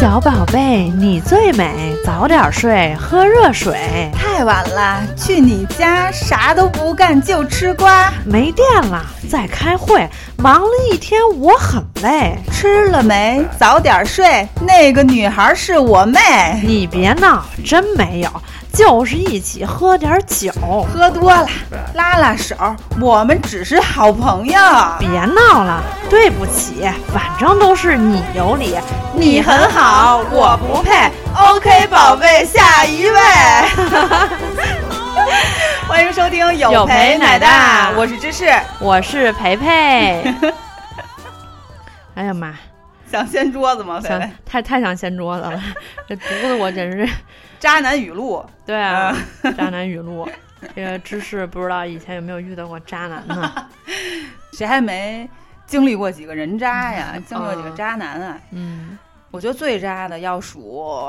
[0.00, 4.10] 小宝贝，你最美，早点睡，喝热水。
[4.14, 8.10] 太晚了，去你家啥都不干就吃瓜。
[8.24, 10.08] 没电了，在开会，
[10.38, 12.34] 忙了一天我很累。
[12.50, 13.44] 吃了没？
[13.58, 14.48] 早点睡。
[14.62, 16.18] 那个女孩是我妹。
[16.64, 18.30] 你别闹，真没有。
[18.72, 20.52] 就是一起喝点酒，
[20.92, 21.46] 喝多了
[21.94, 22.54] 拉拉手，
[23.00, 24.60] 我们只是好朋友。
[24.98, 28.78] 别闹了，对不起，反正都是你有理。
[29.14, 31.10] 你很好，我不配。
[31.36, 33.18] OK，宝贝，下一位。
[35.88, 38.48] 欢迎收听有陪奶大，我是芝士，
[38.80, 40.32] 我是培培。
[42.14, 42.54] 哎呀妈！
[43.10, 44.00] 想掀桌子吗？
[44.00, 45.60] 想太太想掀桌子了，
[46.08, 47.08] 这读的我真是。
[47.60, 49.14] 渣男语录，对啊，
[49.56, 50.26] 渣男语录。
[50.74, 53.52] 这个芝士不知道以前有没有遇到过渣男呢？
[54.52, 55.28] 谁还没
[55.66, 57.14] 经历过几个人渣呀？
[57.26, 58.38] 经历过几个渣男啊？
[58.50, 58.98] 嗯，
[59.30, 61.08] 我觉得最渣的要数，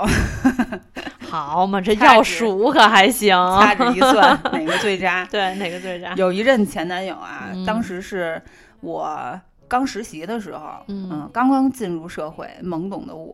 [1.29, 3.35] 好嘛，这要数可还行？
[3.59, 5.25] 掐指一算，哪个最渣？
[5.31, 6.13] 对，哪个最渣？
[6.15, 8.41] 有一任前男友啊，当时是
[8.81, 9.39] 我。
[9.71, 13.33] 刚实习的时候，嗯，刚刚进入社会，懵懂的我，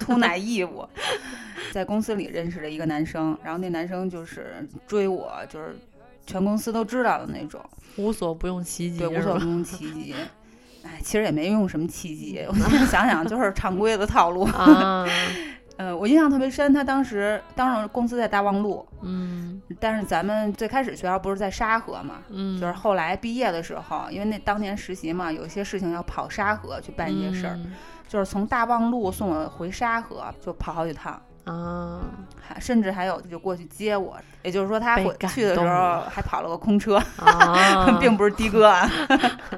[0.00, 0.84] 突奶义务，
[1.70, 5.76] 在公司里认识了一个男生，然后那男生就是追我，就是
[6.26, 7.60] 全公司都知道的那种，
[7.98, 10.12] 无所不用其极，对，无所不用其极。
[10.82, 15.06] 哎，其实也没用什么契机，我 现在想想就是常规的套路啊。
[15.76, 27.58] 呃，我印象特别深，他当时当时公司在大望路，嗯，但是咱们最开始学校不是在沙河嘛，嗯，就是后来毕业的时候，因为那当年实习嘛，有些事情要跑沙河去办一些事儿，
[28.06, 32.00] 就是从大望路送我回沙河，就跑好几趟啊，
[32.40, 37.02] 还甚至还有就过去接我，也就是说他回去的时候还跑了个空车，
[38.00, 38.88] 并不是的哥，啊，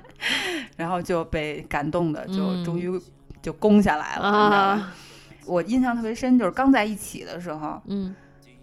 [0.76, 2.90] 然后就被感动的就终于
[3.42, 4.92] 就攻下来了，你知道吗？
[5.46, 8.14] 我印象特别深，就是刚在一起的时候，嗯，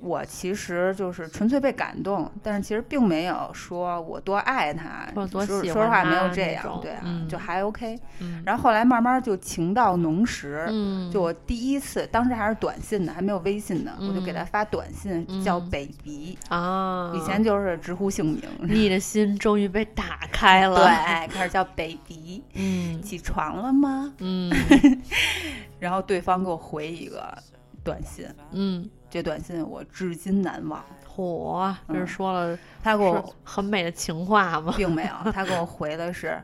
[0.03, 7.97] 我其实就是纯粹被感动，但是其实并没有说我多爱他，说说实话没有这样，对啊，就还 OK。
[8.45, 10.67] 然后后来慢慢就情到浓时，
[11.11, 24.13] 就我第一次，当时还是短信呢，还没有微信呢，我就给他发短信叫 baby 啊，以前就是直呼姓名，你的心终于被打开了，对，开始叫 baby， 嗯，起床了吗？
[24.19, 24.51] 嗯。
[25.79, 27.37] 然后对方给我回一个
[27.83, 30.83] 短信，嗯，这短信我至今难忘。
[31.07, 34.73] 嚯，这是说了他给我很美的情话吗？
[34.75, 36.41] 并没有，他给我回的是：“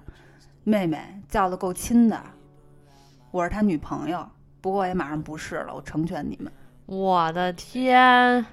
[0.63, 2.22] 妹妹叫的够亲的，
[3.31, 4.24] 我是他女朋友，
[4.62, 6.53] 不过也马上不是了，我成全你们。”
[6.85, 8.46] 我的天，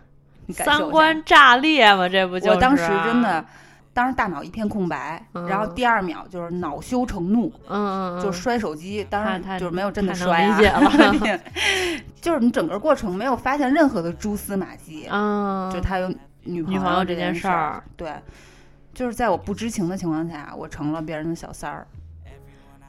[0.48, 2.08] 三观炸裂吗？
[2.08, 3.44] 这不就我当时真的。
[3.96, 9.02] 当时大脑一片空白，然后第二秒就是恼羞成怒，嗯就摔手机。
[9.08, 11.40] 当然就是没有真的摔啊，理解了。
[12.20, 16.12] 就是你整个过程没有发现任何的蛛丝马迹，嗯，就他有
[16.42, 18.12] 女朋友这件事儿，对，
[18.92, 21.86] 就是在我不知情的情况下，我成了别人的小三儿。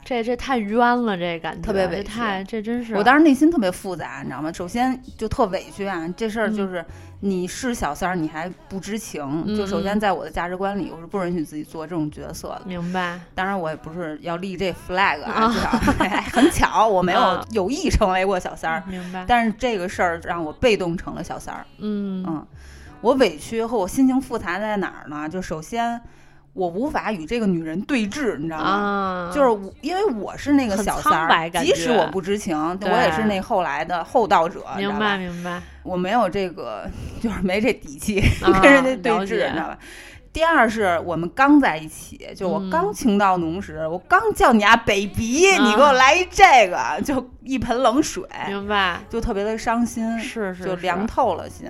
[0.08, 2.94] 这这太冤了，这感觉特别委屈，太这真是。
[2.94, 4.50] 我当时内心特别复杂，你知道吗？
[4.50, 6.82] 首先就特委屈啊，这事儿就是
[7.20, 9.54] 你是小三儿，你还不知情。
[9.54, 12.62] 就首先在我的价值观里，我是不允许自己做这种角色的。
[12.64, 13.20] 明白。
[13.34, 15.68] 当然我也不是要立这 flag 啊，至少
[16.32, 18.82] 很巧，我没有有意成为过小三儿。
[18.86, 19.26] 明白。
[19.28, 21.66] 但是这个事儿让我被动成了小三儿。
[21.80, 22.46] 嗯嗯，
[23.02, 25.28] 我委屈和我心情复杂在哪儿呢？
[25.28, 26.00] 就首先。
[26.58, 29.30] 我无法与这个女人对峙，你知道吗？
[29.32, 35.62] 就是因为我是那个小三儿，即使我不知情，我也是那后来的厚道者，明白明白。
[35.84, 36.84] 我没有这个，
[37.22, 38.20] 就是没这底气
[38.60, 39.78] 跟人家对峙，你知道吧？
[40.32, 48.98] 第二是我们刚在一起，就我刚情到浓时，我刚叫你啊，baby，你给我来一这个，就一盆冷水，明白？
[49.08, 51.68] 就特别的伤心，是是，就凉透了心。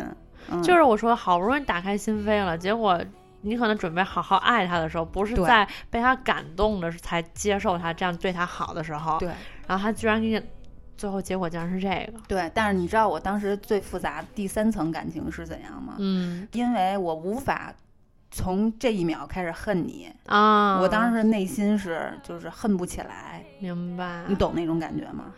[0.62, 2.98] 就是我说好不容易打开心扉了，结果。
[3.42, 9.28] 你可能准备好好爱他的时候，不是在被他感动的才接受他这样对他好的时候，对，
[9.66, 10.42] 然后他居然给你，
[10.96, 12.50] 最后结果竟然是这个，对。
[12.54, 15.94] 但是你知道我当时最复杂第三层感情是怎样吗？
[15.98, 17.72] 嗯，因为我无法
[18.30, 24.24] 从这一秒开始恨你啊，我当时内心是就是恨不起来，明白？
[24.26, 25.32] 你懂那种感觉吗？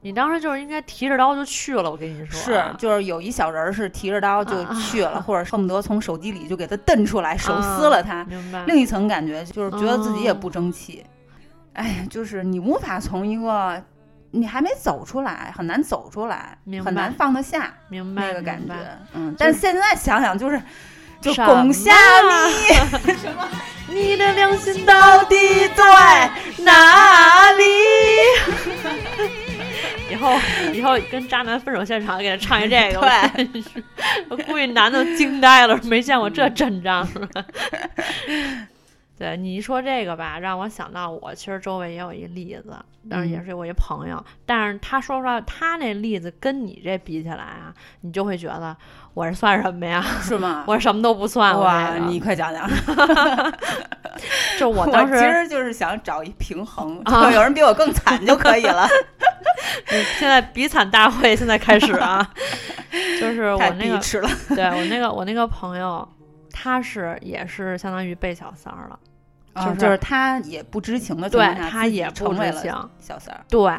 [0.00, 8.24] 你当时就是应该提着刀就去了，我跟你说，是，就是有一小人是提着刀就去了，或者恨不得从手机里就给他蹬出来，手撕了他。
[8.24, 8.62] 明白。
[8.66, 11.04] 另一层感觉就是觉得自己也不争气，
[11.72, 13.82] 哎，就是你无法从一个
[14.30, 18.74] 你还没走出来，很难走出来，很难放得下，明白那个感觉。
[19.14, 20.62] 嗯，但现在想想就是，
[21.20, 21.92] 就拱下
[23.88, 25.36] 你， 你的良心到底
[25.74, 27.64] 在哪里？
[30.10, 30.38] 以后
[30.72, 33.48] 以后后跟渣男分手现场给他唱一这个，对，
[34.28, 37.06] 我估计男的惊呆了，没见过这阵仗。
[39.18, 42.76] 对你一说这个吧，让我想到我其实周围也有一例子，
[43.08, 47.72] 但是也是我一朋友，但是他说出来他那例子跟你这比起来啊，
[48.02, 48.76] 你就会觉得
[49.14, 50.04] 我是算什么呀？
[50.20, 50.64] 是吗？
[50.68, 51.58] 我什么都不算。
[51.58, 52.68] 哇，你快讲讲。
[54.58, 58.86] 就我当时其实就是想找一平衡，就有人比我更惨就可以了。
[60.18, 62.26] 现在比惨大会现在开始啊，
[63.20, 63.98] 就是我那个，
[64.54, 66.06] 对我那个我那个朋友。
[66.58, 68.98] 他是也是相当于被小三儿了，
[69.56, 73.70] 就是就是他也不知情的对他也成为了小三儿，对，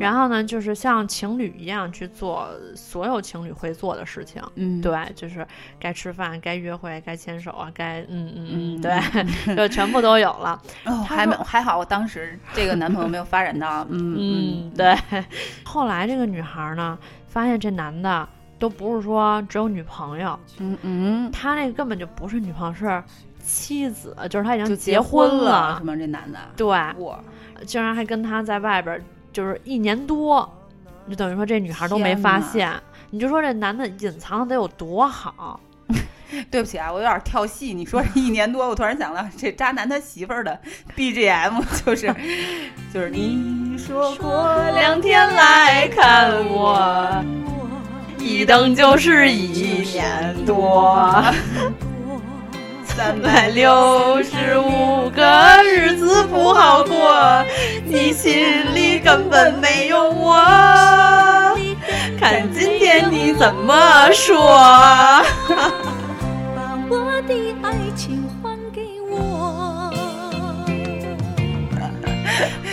[0.00, 5.46] 然后呢，就是像情侣一样去做所有情侣会做的事情，嗯，对，就是
[5.78, 10.60] 该吃饭、该约会、该牵手啊，该嗯嗯嗯，对，就全部都有了。
[11.06, 14.92] 还没还好，我当时这个男朋友没有发展到，嗯嗯，对。
[15.64, 16.98] 后来这个女孩呢，
[17.28, 18.28] 发现这男的。
[18.58, 23.02] 都不是说只有女朋友，嗯嗯，他那个根本就不是女朋友，是
[23.44, 25.94] 妻子，就是他已经结婚了，是吗？
[25.96, 26.66] 这男的，对，
[26.96, 27.18] 我
[27.66, 29.02] 竟然还跟他在外边，
[29.32, 30.50] 就是一年多，
[31.08, 32.72] 就等于说这女孩都没发现。
[33.10, 35.60] 你就说这男的隐藏的得有多好？
[36.50, 37.72] 对不起啊，我有点跳戏。
[37.72, 40.58] 你说这一年多，我突然想到这渣男他媳妇儿的
[40.96, 42.12] BGM 就是
[42.92, 47.24] 就是你说过两天来看我。
[48.24, 51.22] 一等就是一年多，
[52.82, 57.44] 三百六十五个日子不好过，
[57.84, 60.42] 你心里根本没有我。
[62.18, 64.34] 看今天你怎么说？
[66.56, 68.80] 把我的爱情还给
[69.10, 69.92] 我。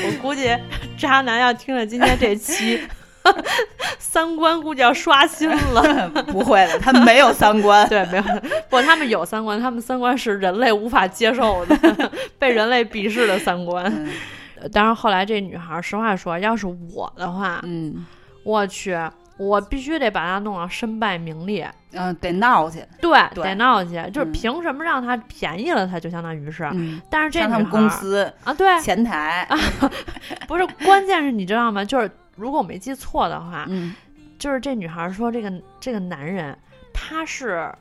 [0.06, 0.50] 我估计
[0.98, 2.80] 渣男要听了今天这期。
[4.00, 7.88] 三观估计要刷新了， 不会的，他们没有三观。
[7.88, 8.24] 对，没有，
[8.70, 13.84] 不，他们有三观，他们三观是人类无法接受的， 被人类鄙视的三观。
[14.72, 18.06] 当然，后来这女孩，实话说，要是我的话，嗯，
[18.44, 18.98] 我去，
[19.38, 26.70] 我必须得把她弄到身败名裂，嗯，得闹去，对，得闹去，就是凭什么让她便宜了，她就相当于是，
[27.10, 29.48] 但是这女孩公司啊，对，前台，
[30.48, 31.86] 不是，关键是你知道吗？
[31.86, 32.10] 就是。
[32.36, 33.94] 如果我没记错的话，嗯，
[34.39, 36.57] 就是这女孩说，这个这个男人
[36.94, 37.72] 他是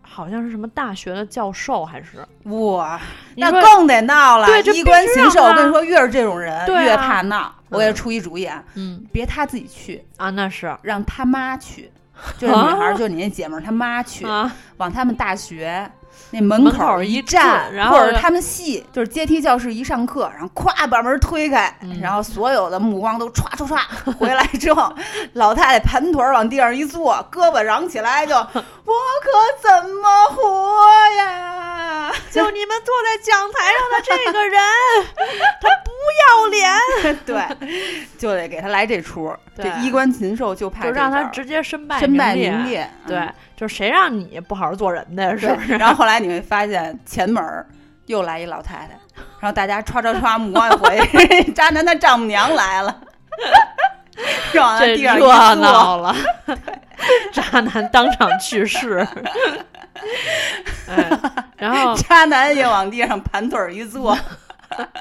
[0.00, 3.00] 好像是什么大学的教授，还是哇？
[3.36, 5.44] 那更得闹了，对，衣冠禽兽。
[5.44, 7.54] 我跟你说，越是这种人，越怕闹。
[7.68, 11.90] 我给他出一主意啊，嗯，别他自己去啊，那是让他妈去，
[12.38, 14.26] 就是女孩，就是你那姐们儿他妈去，
[14.78, 15.90] 往他们大学。
[16.30, 24.92] 那门口一站，然后或者他们系就是阶梯教室一上课，然后咵把门推开，然后所有的目光都唰唰唰回来之后，
[25.34, 29.30] 老太太盘腿往地上一坐，胳膊嚷起来就我可
[29.62, 30.42] 怎么活
[31.18, 31.67] 呀？
[32.30, 34.60] 就你们坐在讲台上的这个人，
[35.60, 35.90] 他不
[36.22, 37.68] 要脸， 对，
[38.18, 43.28] 就得给他来这出，这衣冠禽兽就怕就让他直接身败身败名裂，对。
[43.56, 45.36] 就是谁让你不好好做人的呀？
[45.36, 45.76] 是不是？
[45.76, 47.42] 然后后来你会发现前门
[48.06, 48.90] 又来一老太太，
[49.40, 53.00] 然后大家唰唰唰目光一回，渣男的丈母娘来了，
[54.54, 55.26] 往地上热
[55.56, 56.14] 闹了，
[57.32, 59.04] 渣男当场去世。
[61.58, 64.16] 然后渣男也往地上盘腿一坐，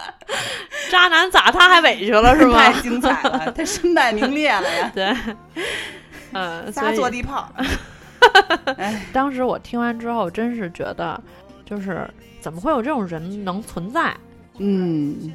[0.90, 2.58] 渣男咋他还委屈了是吗？
[2.58, 4.92] 太精彩了，他身败名裂了呀！
[4.96, 5.16] 对，
[6.34, 7.48] 嗯，仨坐地炮。
[9.14, 11.22] 当时我听完之后，真是觉得，
[11.66, 12.10] 就是
[12.42, 14.16] 怎么会有这种人能存在？
[14.58, 15.34] 嗯，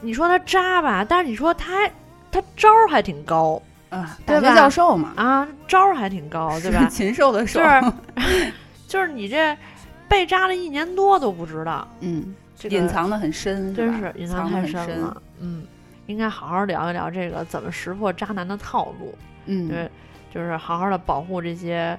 [0.00, 1.88] 你说他渣吧，但是你说他
[2.32, 3.60] 他招还挺高
[3.90, 6.86] 啊，大学教授嘛啊，招还挺高，对吧？
[6.90, 8.52] 禽兽的兽，就是
[8.88, 9.56] 就是你这
[10.08, 12.34] 被扎了一年多都不知道，嗯，
[12.70, 15.64] 隐藏的很深，真是隐藏太深了，嗯，
[16.06, 19.14] 应该好好聊一聊这个怎么识破渣男的套路，
[19.46, 19.90] 嗯，对。
[20.30, 21.98] 就是好好的保护这些，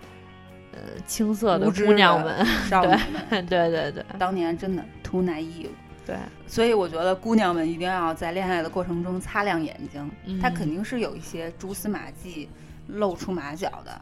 [0.71, 2.89] 呃，青涩的姑娘们、少女
[3.31, 5.69] 们，对 对对，当年真的 too naive，
[6.05, 12.47] 对，所以我觉得姑娘们一定要在恋爱的过程中擦亮眼睛，她肯定是有一些蛛丝马迹
[12.85, 13.99] 露出马脚的，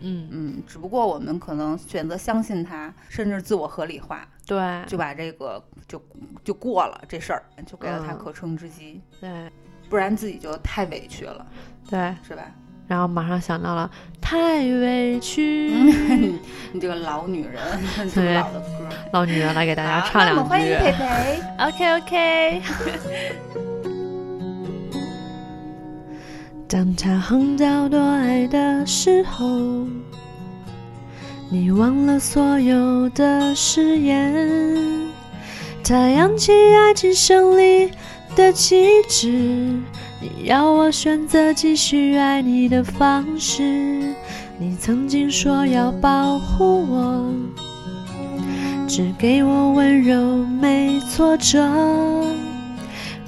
[0.00, 0.28] 嗯。
[0.30, 6.02] 嗯，只不过我们可能选择相信他，甚至自我合理化，对，就把这个就
[6.44, 9.50] 就过了这事儿，就给了他可乘之机，对，
[9.88, 11.46] 不然自己就太委屈了，
[11.88, 12.42] 对，是吧？
[12.88, 15.70] 然后马上想到了太委屈，
[16.72, 17.60] 你这个老女人，
[18.14, 20.42] 对，老的歌，老女人来给大家唱两句。
[20.48, 22.62] 欢迎培培，OK OK。
[26.68, 29.46] 当他横刀夺爱的时候，
[31.48, 34.34] 你忘了所有的誓言。
[35.84, 37.88] 他扬起爱情胜利
[38.34, 39.28] 的旗帜，
[40.20, 43.62] 你要我选择继续爱你的方式。
[44.58, 47.32] 你曾经说要保护我，
[48.88, 51.64] 只给我温柔没挫折。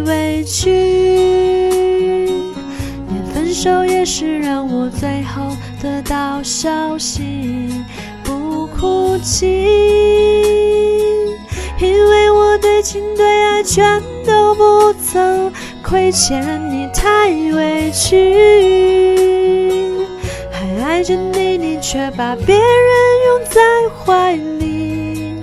[0.00, 0.70] 委屈，
[3.08, 7.84] 连分手也是让我最后得到消息，
[8.24, 9.46] 不哭泣，
[11.80, 16.86] 因为我对情对爱全都不曾亏欠你。
[16.94, 18.16] 太委屈，
[20.50, 22.64] 还爱着你，你却把别人
[23.26, 23.60] 拥在
[23.94, 25.40] 怀里，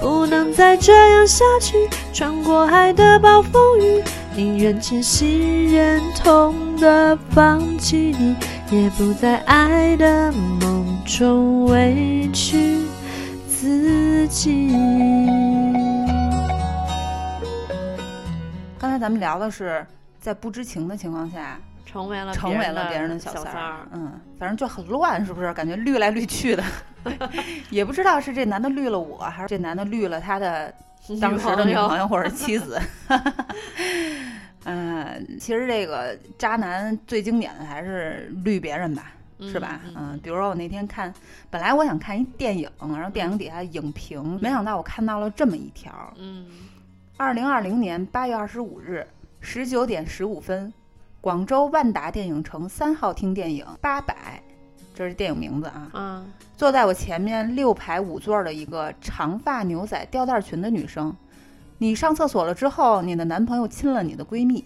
[0.00, 1.88] 不能再这样下去。
[2.18, 4.02] 穿过爱的暴风雨，
[4.34, 8.34] 宁愿清醒忍痛的放弃你，
[8.72, 12.80] 也不在爱的梦中委屈
[13.46, 14.72] 自己。
[18.80, 19.86] 刚才咱们聊的是
[20.18, 21.56] 在不知情的情况下
[21.86, 24.10] 成为了成为了别人的小三儿，嗯，
[24.40, 25.54] 反正就很乱，是不是？
[25.54, 26.64] 感觉绿来绿去的，
[27.70, 30.72] 也不知道是这男的绿了我，还是这男的绿了他的。
[31.22, 32.78] 当时的女朋友或者妻子，
[34.64, 39.80] 嗯，其实这个渣男最经典的还是绿别人吧，是吧？
[39.96, 41.10] 嗯，比如说我那天看，
[41.48, 46.44] 本来我想看一电影，然后电影底下影评，没想到我看到了这么一条，嗯，
[47.16, 49.06] 二零二零年八月二十五日
[49.40, 50.70] 十九点十五分，
[51.22, 54.42] 广州万达电影城三号厅电影八百。
[54.98, 55.88] 这是电影名字啊！
[55.92, 61.14] 嗯，坐在我前面六排五座的一个长发牛仔吊带裙的女生，
[61.78, 64.64] 你上厕所了之后，你的男朋友亲了你的闺蜜。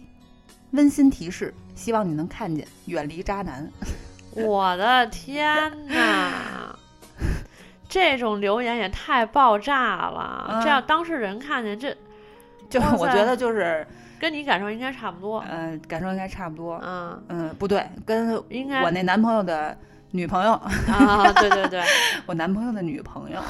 [0.71, 3.71] 温馨提示：希望你能看见，远离渣男。
[4.35, 6.75] 我的天哪！
[7.87, 10.63] 这种留言也太爆炸了！
[10.65, 11.95] 这要当事人看见，这
[12.71, 13.87] 就我觉得就是
[14.19, 15.45] 跟你感受应该差不多。
[15.51, 16.81] 嗯，感受应该差不多。
[16.83, 19.77] 嗯嗯，不对，跟应该我那男朋友的。
[20.15, 21.83] 女朋友啊，对对对，
[22.27, 23.41] 我男朋友的女朋友，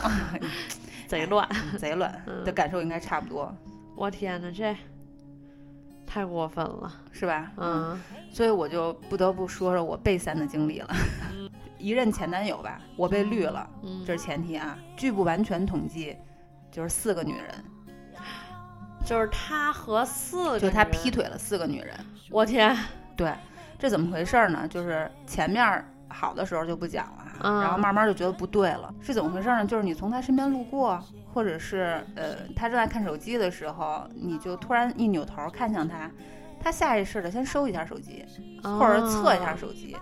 [1.09, 3.52] 贼乱，贼乱的感受应该差不多。
[3.97, 4.76] 我天哪，这
[6.07, 7.50] 太过分了，是吧？
[7.57, 8.00] 嗯，
[8.33, 10.95] 所以我就不得不说说我被三的经历了。
[11.78, 13.69] 一任前男友吧，我被绿了，
[14.07, 14.78] 这是前提啊。
[14.97, 16.16] 据不完全统计，
[16.71, 17.52] 就是四个女人，
[19.04, 21.92] 就是他和四个，就他劈腿了四个女人。
[22.31, 22.76] 我天，
[23.16, 23.35] 对，
[23.81, 24.69] 这怎么回事呢？
[24.69, 25.85] 就是前面。
[26.12, 29.64] 好的时候就不讲了，然后慢慢就觉得不对了，是怎么回事呢？
[29.64, 31.02] 就是你从他身边路过，
[31.33, 36.11] 或者是呃他正在看手机的时候，你就突然一扭头看向他，
[36.61, 38.25] 他下意识的先收一下手机，
[38.62, 39.97] 或者侧一下手机，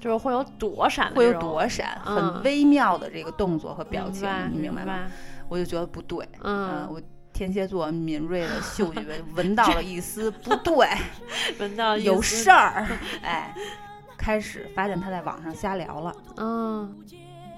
[0.00, 5.06] 就是会有躲闪，会有躲闪，很微妙的这个动作和表情，你明白吗？
[5.48, 7.00] 我就觉得不对，嗯，我
[7.32, 9.02] 天蝎座敏锐的嗅觉
[9.34, 10.88] 闻到了一丝不对，
[11.58, 12.86] 闻到有事儿，
[13.22, 13.54] 哎。
[14.20, 16.94] 开始发现他在网上瞎聊了，嗯，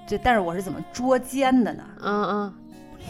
[0.07, 1.83] 就但是我是怎么捉奸的呢？
[2.01, 2.53] 嗯嗯，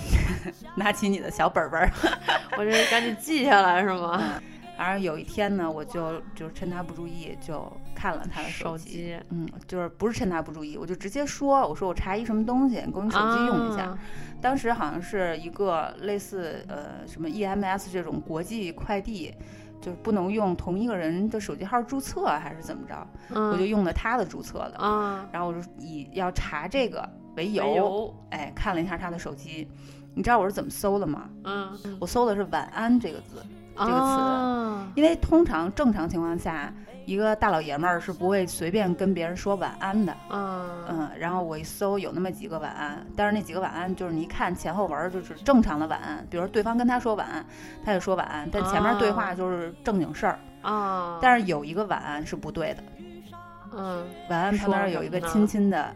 [0.76, 1.88] 拿起你的小本本，
[2.58, 4.42] 我这赶紧记下来是吗？
[4.76, 13.96] 然后有一天呢，我就就趁他不注意就看了他的手机，嗯，就是不是趁他不注意，我就直接说，我说我查一什么东西，给我手机用一下。
[14.42, 19.32] 当时好像是一个类似呃什么 EMS 这种国际快递。
[19.84, 23.08] 就是不能用同一个人的手机号注册，还是怎么着？
[23.30, 24.78] 我就用的他的注册的。
[25.32, 29.70] 然后我就以要查这个为由，哎，看了一下他的手机。
[30.16, 31.30] 你知道我是怎么搜的吗？
[31.44, 33.44] 嗯，我搜的是“晚安”这个字，
[33.76, 36.74] 这个词，因为通常正常情况下。
[37.06, 40.86] 一个大老爷们儿是不会随便跟别人说晚安的，嗯。
[40.90, 47.46] 嗯，然后我一搜有那么几个晚安，但是那几个晚安就是你一看前后文就是正常的晚安，比如对方跟他说晚安，
[47.86, 52.84] 他也说晚安，但前面对话就是正经事儿啊，但是有一个晚安是不对的，
[53.72, 55.90] 嗯，晚安旁边有一个亲亲的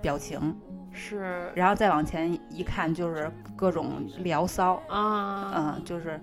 [0.00, 0.56] 表情，
[0.92, 6.20] 是，然后再往前一看就是各种聊骚啊，嗯，就是，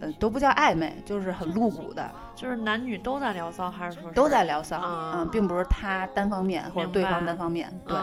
[0.00, 4.80] 呃，都不叫暧昧，就是很露骨的，就是男女都在聊骚，还是说都在聊骚？
[4.82, 7.96] 嗯，并不是他单方面或者对方单方面，对。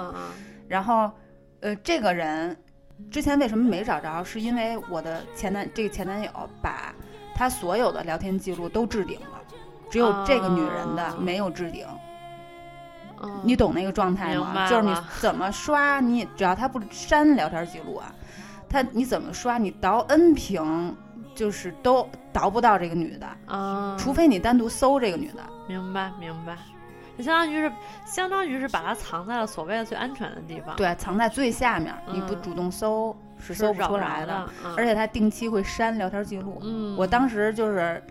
[0.68, 1.12] 然后，
[1.62, 2.56] 呃，这个人
[3.12, 4.24] 之前为什么没找着？
[4.24, 6.30] 是因为我的前男这个前男友
[6.62, 6.94] 把
[7.36, 9.42] 他所有的聊天记录都置顶了，
[9.90, 11.86] 只有这个女人的没有置顶。
[13.44, 14.70] 你懂那个状态吗？
[14.70, 18.14] 就是你怎么刷，你只要他不删聊天记录啊，
[18.70, 20.96] 他你怎么刷，你倒 N 屏，
[21.36, 25.44] 就是都倒不到这个女的啊，除非你单独搜这个女的。
[25.68, 26.58] 明白明白，
[27.18, 27.72] 就相当于是
[28.06, 30.76] 相当于是把它藏在了所谓的最安全的地方。
[30.76, 34.50] 对，藏在最下面，你不主动搜是搜不出来的。
[34.76, 36.60] 而且他定期会删聊天记录。
[36.64, 38.04] 嗯，我当时就是。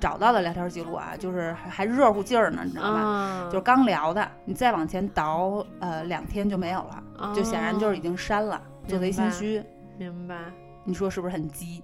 [0.00, 3.44] 找到的聊天记录啊，就是还热乎劲儿呢，你知道吧？
[3.46, 9.62] 就是刚聊的，你再往前倒，呃，两天就没有了，就显然就是已经删了，做贼心虚。
[9.96, 10.36] 明白？
[10.84, 11.82] 你说是不是很急？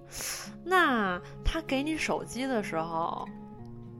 [0.63, 3.27] 那他给你手机的时候，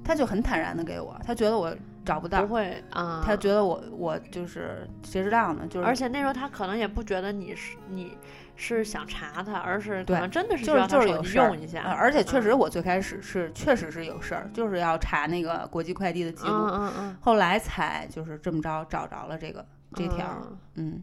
[0.04, 1.76] 他就很坦然的给我，他觉得我
[2.06, 5.66] 找不到，不会啊，他觉得我我就是谁知道呢？
[5.68, 8.16] 就是而且那时候他可能也不觉得你是你。
[8.64, 19.66] 是想查他，而是可能真的是就是就是有用一下，而且确实我最开始是确实是有事儿，就是要查那个国际快递的记录，嗯嗯嗯，后来才就是这么着找着了这个
[19.96, 20.38] 这条，
[20.76, 21.02] 嗯，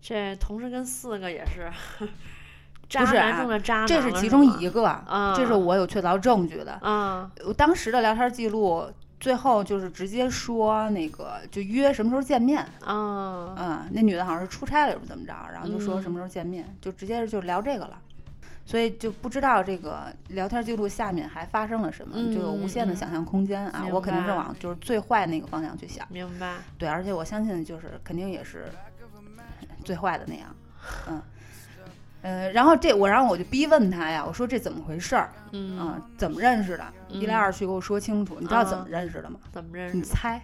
[0.00, 1.70] 这同时跟四个也是
[2.88, 5.04] 渣男中的渣男，这是其中一个，
[5.36, 8.90] 这是我有确凿证据的，嗯，我当时的聊天记录。
[9.20, 13.54] 最后就是直接说那个就约什么时候见面啊？
[13.58, 15.34] 嗯，那女的好像是出差了，是怎么着？
[15.52, 17.98] 然后就说什么时候见面，就直接就聊这个了。
[18.64, 23.86] 所以就不知道这个聊天记录下面还发生了什么，就有无限的想象空间啊！
[23.90, 26.06] 我肯定是往就是最坏那个方向去想。
[26.10, 26.56] 明白。
[26.76, 28.66] 对，而且我相信就是肯定也是
[29.84, 30.54] 最坏的那样。
[31.08, 31.22] 嗯。
[32.22, 35.32] 呃，然后这我，然后我就逼问他呀，我说这怎么回事儿？
[35.52, 36.84] 嗯，怎么认识的？
[37.08, 38.36] 一来二去给我说清楚。
[38.40, 39.38] 你知道怎么认识的吗？
[39.52, 39.96] 怎么认识？
[39.96, 40.40] 你猜？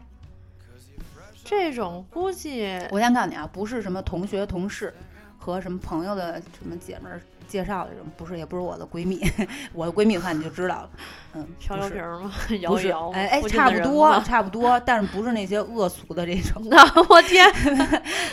[1.44, 4.94] 这种估计，我先告诉你啊，不是什么同学、同事
[5.38, 7.20] 和什么朋友的什么姐们儿。
[7.46, 9.20] 介绍的人不是，也不是我的闺蜜，
[9.72, 10.90] 我的闺蜜的话你就知道了。
[11.34, 12.32] 嗯， 漂流瓶吗？
[12.68, 16.62] 不是，哎哎，差不多，差不多，但是不是那些恶俗的这种。
[17.08, 17.50] 我天，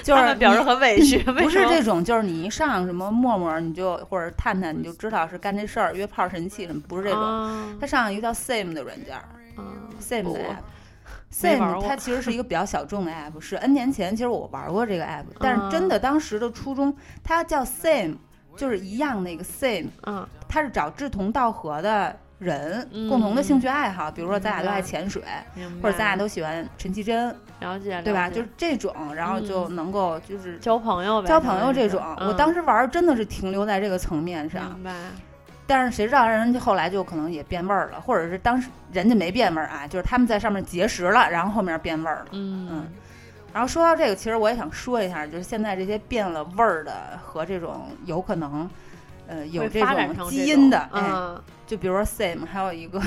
[0.04, 1.17] 就是表示很委屈。
[1.24, 7.78] 不是这种，就是你一上什么陌陌，你就或者探探，你就知道是干这事儿，约炮神器什么，不是这种。
[7.80, 9.17] 他上一个叫 Same 的软件
[10.00, 18.17] ，Same 的 App，Same 它其实是一个比较小众的 App，是 N 年前其实我玩过这个 App，但是真的当时的初衷，它叫 Same。
[18.57, 25.21] 就是一样那个 same，嗯，他是找志同道合的人，共同的兴趣爱好，比如说咱俩都爱潜水，
[25.81, 28.29] 或者咱俩都喜欢陈绮贞，了解，对吧？
[28.29, 32.01] 就是这种，然后就能够就是交朋友呗，交朋友这种。
[32.19, 34.91] 我当时玩真的是停留在这个层面上，明白。
[35.67, 42.87] 但是谁知道人家后来就可能也变味儿了，或者是当时人家没变味儿啊，就是他们在上面结识了，然后后面变味儿了，嗯。
[43.53, 48.69] 然后说到这个，其实我也想说一下，就是现在这些变了味儿的和这种有可能，
[49.27, 51.35] 呃，有这种基因的，哎，
[51.67, 53.01] 就比如说 Same，还有一个，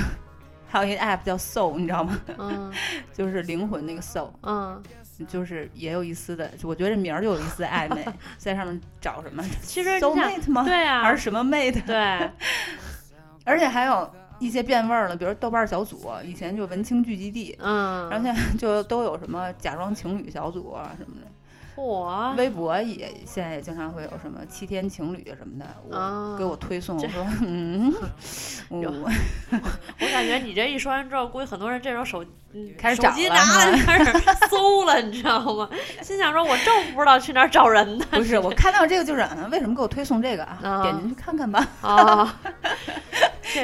[0.67, 2.19] 还有一个 App 叫 Soul，你知道吗？
[2.37, 2.71] 嗯，
[3.13, 4.81] 就是灵魂那个 Soul，嗯，
[5.27, 8.05] 就是也有一丝的，我觉得这名儿就有一丝暧昧，
[8.37, 9.43] 在上面找什么？
[9.63, 10.63] 其实 Soul Mate 吗？
[10.63, 11.83] 对啊，还是什么 Mate？
[11.85, 12.29] 对，
[13.45, 14.11] 而且还有。
[14.39, 21.27] 一些变味儿了，比如豆瓣小组，以前就文青聚集地，嗯，然后现在就都有什么假装情侣小组啊什么的。
[21.75, 22.35] 嚯！
[22.37, 27.93] 微博也现在也经常会有什么七天情侣什么的，我给我推送，我说嗯，
[28.69, 28.79] 我
[29.99, 32.23] 我感觉你这一说完之后，估计很多人这时候手
[32.79, 34.11] 开始手机拿了开始
[34.49, 35.69] 搜了，你知道吗？
[36.01, 38.05] 心想说，我正不知道去哪儿找人呢。
[38.11, 40.81] 不是，我看到这个就是，为什么给我推送这个啊？
[40.81, 41.67] 点进去看看吧。
[41.81, 42.39] 啊，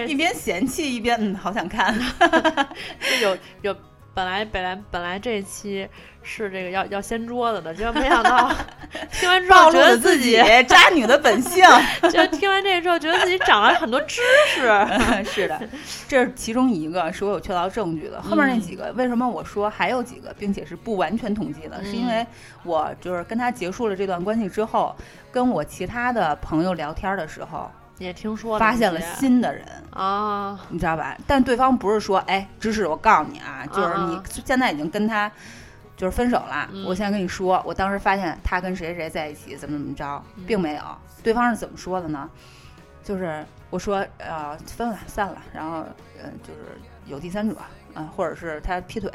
[0.05, 1.97] 一边嫌弃一边嗯，好想看。
[3.21, 3.75] 有有，
[4.13, 5.87] 本来本来本来这一期。
[6.23, 8.47] 是这个要要掀桌子的，结果没想到
[9.11, 11.65] 听完之后觉得自己渣女的本性，
[12.13, 14.61] 就听完这个之后觉得自己长了很多知识。
[15.25, 15.59] 是的，
[16.07, 18.21] 这是其中一个是我有确凿证据的。
[18.21, 22.23] 后面那几个为什么我说还有几个，并且是不完全统计的，是因为
[22.61, 24.95] 我就是跟他结束了这段关系之后，
[25.31, 31.17] 跟我其他的朋友聊天的时候也听说发现了新的人啊，你知道吧？
[31.27, 35.31] 但对方不是说哎，芝士我告诉你啊，就是你现在已经跟他。
[35.97, 40.81] 就是分手了，我现在跟你说，我当时发现他跟谁谁谁在一起，怎么怎么着，并没有。
[41.21, 42.27] 对方是怎么说的呢？
[43.03, 45.85] 就是我说呃分了散了，然后
[46.19, 46.75] 呃就是
[47.05, 47.55] 有第三者，
[47.93, 49.11] 啊，或者是他劈腿，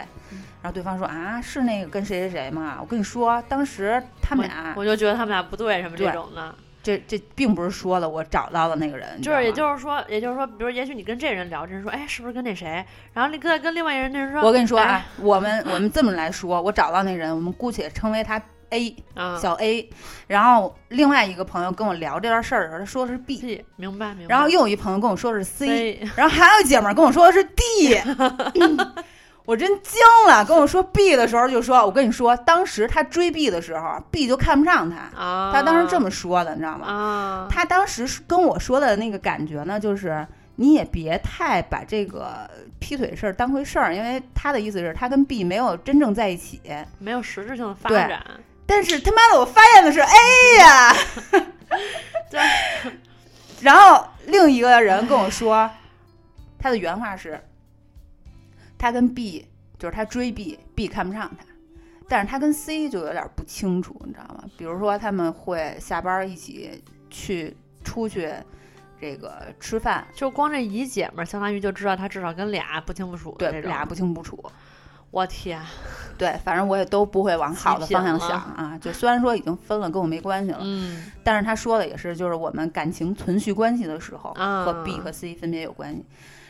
[0.63, 2.77] 然后对方说啊，是那个跟谁谁谁吗？
[2.81, 6.55] 我跟你说，当时他们俩，我就觉得他们俩不对，什么这种的。
[6.87, 12.85] 这这并不是说的，我找到了那个人，就是，也就是说，也就是说，比如，也许你跟这人聊，这人说，哎，是不是跟那谁？
[13.13, 18.95] 然后你跟跟另外一人，那人说，我跟你说啊，我们我们这么来说，我找到那人，我们姑且称为他 A，
[19.43, 19.91] 小 A。
[20.29, 24.33] 然后另外一个朋友跟我聊这段事儿的时候，他说的是 B，明白明白。
[24.33, 27.99] 然后又有一朋友跟我说的是 C，然后还有姐们儿跟我说的是 D。
[29.47, 35.09] 我真惊了，跟我说 B 的时候就说，我跟你说，当时他追 B 的时候，B 就看不上他。
[35.53, 37.47] 他当时这么说的，你知道吗？
[37.49, 46.61] 他当时跟我说的那个感觉呢，就是你也别太把这个劈腿事儿当回事儿，因为他的意思是，他跟 B 没有真正在一起，
[46.99, 48.21] 没有实质性的发展。
[48.67, 50.93] 但是他妈的，我发现的是 A 呀。
[52.29, 52.41] 对。
[53.63, 55.71] 然后另一个人跟我说，
[56.59, 57.41] 他的原话是。
[58.79, 59.47] 他跟 B
[59.79, 61.45] 就是他追 B，B 看不上他，
[62.09, 64.45] 但是他跟 C 就有点不清楚，你知道吗？
[64.57, 68.33] 比如说他们会下班一起去出去
[69.01, 74.43] 这个吃饭，就光这一姐们儿，相当于就知道他至少跟俩不清不楚，对，俩不清不楚。
[75.11, 75.59] 我天，
[76.19, 78.77] 对，反正我也都不会往好的方向想啊。
[78.79, 86.05] 就虽然说已经分了，跟我没关系了，嗯，但是他说的也是，就是我们感情存续关系的时候，和 B 和 C 分别有关系。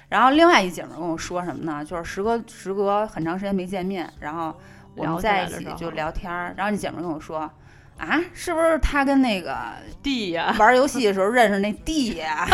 [0.08, 1.84] 然后另外一姐们跟我说什么呢？
[1.84, 4.54] 就是时隔时隔很长时间没见面，然后
[4.94, 6.54] 我们在一起就聊天儿。
[6.56, 7.50] 然后那姐们跟我说
[7.98, 9.56] ：“啊，是不是他跟那个
[10.02, 12.46] 弟呀玩游戏的时候认识那弟呀？”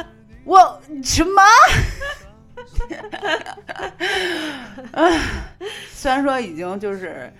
[0.44, 1.42] 我什么？
[5.90, 7.32] 虽然说已经就是。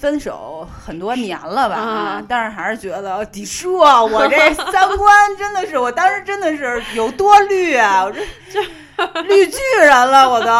[0.00, 8.20] 分手很多年了吧，但是还是觉得底叔啊， 我这三观真的是，我当时真的是有多绿啊，我这
[8.52, 10.50] 这绿巨人了，我都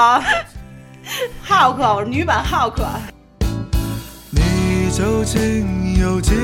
[1.43, 2.85] 浩克，我是女版浩克。
[4.31, 6.35] 你究竟有几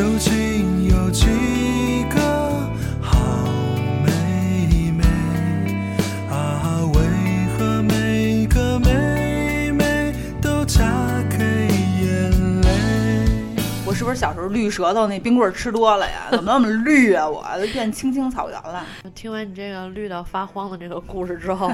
[0.00, 1.26] 究竟有几
[2.08, 2.22] 个
[3.02, 3.18] 好
[4.02, 5.04] 妹妹
[6.30, 6.80] 啊？
[6.94, 10.90] 为何每个妹妹都嫁
[11.28, 11.36] 给
[12.00, 12.30] 眼
[12.62, 12.68] 泪？
[13.84, 16.28] 我是不是小时候绿舌头那冰棍吃多了呀？
[16.30, 17.28] 怎么那么绿啊？
[17.28, 18.82] 我都变青青草原了。
[19.14, 21.70] 听完你这个绿到发慌的这个故事之后，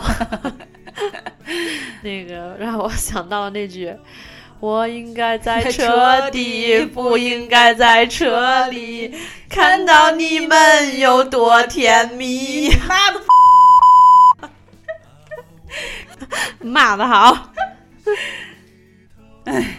[2.03, 3.95] 那个让我想到了那句。
[4.59, 9.15] 我应该在车底，不应该在车里。
[9.49, 13.21] 看到你们有多甜蜜，妈的，
[16.61, 17.53] 骂的好。
[19.45, 19.79] 哎，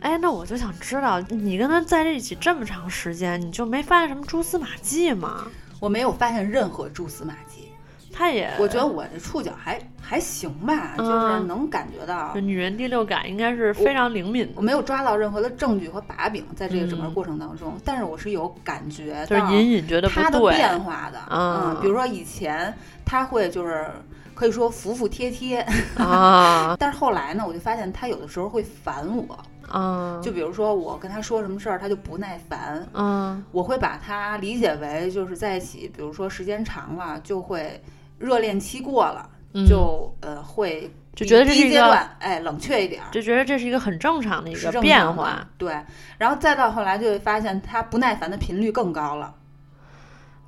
[0.00, 5.46] 哎，那我就想知道，你跟他在这一起这么长时间，你就没发现什么蛛丝马迹吗？
[5.80, 7.71] 我没有发现任何蛛丝马迹。
[8.12, 12.34] 他也，我觉得我这触角还还行吧，就是能感觉到。
[12.36, 14.52] 女人第六感应该是非常灵敏的。
[14.56, 21.18] 我没有抓到任何的证据和把柄，在这个整个过程当中，但是我是有感觉，就是隐隐觉得他的变化的。
[21.30, 22.72] 嗯，比如说以前
[23.04, 23.86] 他会就是
[24.34, 29.38] 可以说服服帖帖啊， 但是后来呢，我就发现他有的时候会烦我。
[29.74, 32.86] 嗯，就比如说我跟他说什么事儿，他就不耐烦。
[32.92, 37.80] 嗯，我会把他理解为就是在一起，比如说时间长了就会。
[38.22, 39.28] 热恋期过了，
[39.68, 45.46] 就呃会就觉得这是一个哎冷却一点，就觉得这是一个很正常的一个变化。
[45.58, 45.76] 对，
[46.16, 49.34] 然后再到后来就会发现他不耐烦的频率更高了。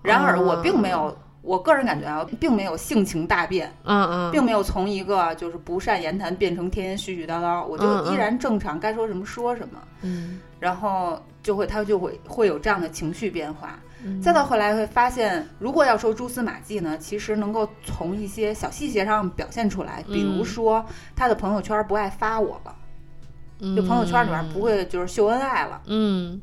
[0.02, 3.70] 然而我并没有，我个人感觉啊，并没有性情大变。
[3.84, 9.78] 嗯嗯，并没有从一个就是不善言谈变成天天絮絮叨叨，我就依然正常，该说什么说什么。
[10.02, 13.78] 嗯，然后就会他就会会有这样的情绪变化。
[14.22, 20.02] 再到后来会发现，如果要说蛛丝马迹呢，其实能够从一些小细节上表现出来。
[20.06, 20.84] 比如说，
[21.16, 22.74] 他的朋友圈不爱发我了，
[23.74, 26.40] 就朋友圈里面不会就是秀恩爱了，嗯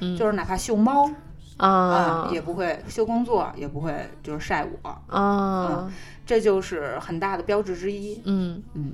[0.00, 1.10] 嗯，就是哪怕秀猫
[1.56, 5.90] 啊，也不会秀工作，也不会就是晒我啊，
[6.26, 8.20] 这就是很大的标志之一。
[8.24, 8.92] 嗯嗯，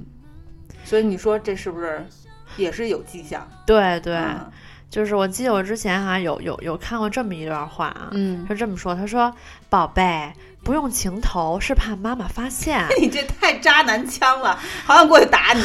[0.85, 2.05] 所以你说这是不是
[2.57, 3.47] 也是有迹象？
[3.67, 4.17] 对对。
[4.97, 9.31] 就是我记得我之前哈有有有看过这么一段话啊，嗯，是这么说，他说
[9.69, 10.33] ：“宝贝，
[10.65, 12.87] 不用情头是怕妈妈发现。
[12.99, 15.61] ”你这太渣男腔了，好想过去打你。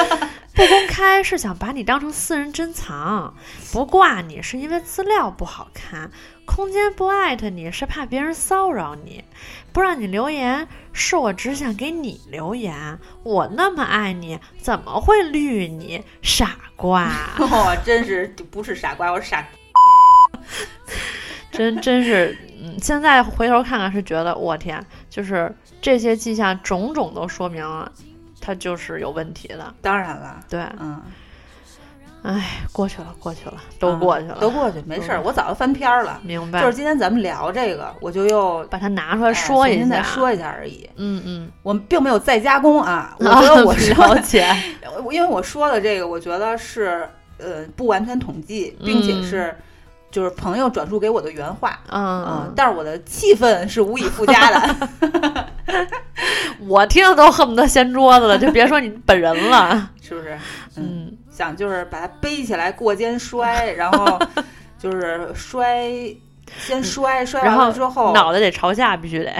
[0.52, 3.34] 不公开是想把你当成私人珍藏，
[3.72, 6.10] 不挂你是因为资料不好看，
[6.44, 9.24] 空间不艾特你是怕别人骚扰你，
[9.76, 12.98] 不让你留言是我只想给你留言。
[13.22, 16.02] 我那么爱你，怎么会绿你？
[16.22, 17.12] 傻瓜！
[17.38, 19.46] 哦，真是不是傻瓜，我是傻。
[21.50, 27.92] 真真是，嗯，现在回头看看是觉得，我天，就是这些迹象种种都说明了，
[28.40, 29.74] 他就是有问题的。
[29.82, 31.02] 当然了，对，嗯，
[32.26, 36.20] 哎，过去了，过去了，都过去了，都过去，没事儿，我早就翻篇了。
[36.22, 36.60] 明白。
[36.60, 40.88] 就是今天咱们聊这个，我就又把它拿出来说一下，说一下而已。
[40.96, 43.14] 嗯嗯，我们并没有再加工啊。
[43.20, 44.46] 我觉得我了解，
[45.10, 47.08] 因为我说的这个，我觉得是
[47.38, 49.56] 呃不完全统计，并且是。
[50.08, 55.48] 就是朋友转述给我的原话，嗯，但是我的气氛是无以复加的，
[56.66, 60.38] 我听着都恨不得掀桌子了， 就别说你本人了，是不是？
[60.76, 64.18] 嗯，想就是把它背起来过肩摔，然后
[64.78, 65.90] 就是摔，
[66.58, 69.30] 先摔，摔完了之后脑袋得朝下，必须得，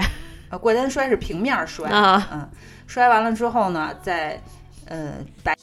[0.49, 2.49] 啊，过肩摔是平面摔啊，嗯，
[2.87, 4.41] 摔完了之后呢，再
[4.87, 5.13] 呃
[5.43, 5.53] 把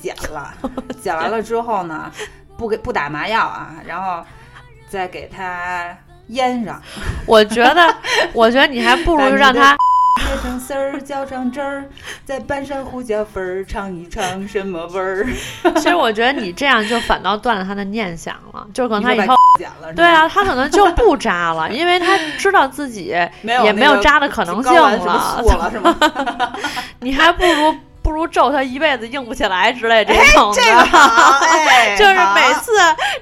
[0.00, 0.54] 剪了，
[1.02, 2.10] 剪完了之后呢，
[2.56, 4.24] 不给不打麻药啊，然后。
[4.90, 5.96] 再给它
[6.30, 6.82] 腌上，
[7.24, 7.94] 我觉得，
[8.34, 9.76] 我觉得你还不如让它
[10.18, 11.84] 切成丝儿，浇上汁儿，
[12.24, 15.26] 再拌上胡椒粉儿，尝一尝什么味儿。
[15.76, 19.34] 其实我觉得你这样就反倒断了他的念想了，就可能他以后
[19.94, 24.98] 对啊，他可能就不扎了，因为他知道自己也没有扎的可能性了，
[25.70, 25.96] 是吗？
[27.00, 27.74] 你还不如。
[28.02, 30.62] 不如咒他一辈子硬不起来之类这种的，
[31.96, 32.72] 就是每次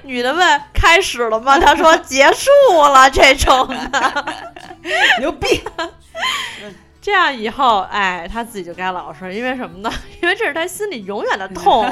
[0.03, 1.59] 女的问开始了吗？
[1.59, 2.49] 他说结束
[2.87, 4.25] 了这种的，
[5.19, 5.61] 牛逼。
[7.01, 9.89] 这样以后，哎，他自己就该老实，因为什么呢？
[10.21, 11.85] 因为这是他心里永远的痛，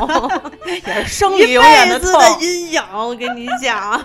[0.65, 2.83] 也是生理永远的痛的阴影。
[2.93, 4.03] 我跟你讲，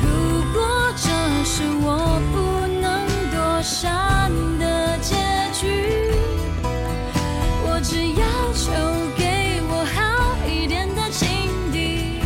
[0.00, 0.62] 如果
[0.96, 1.10] 这
[1.44, 2.20] 是我
[3.62, 5.14] 删的结
[5.52, 6.10] 局。
[7.64, 8.72] 我只要求
[9.16, 12.20] 给我好一点的情敌。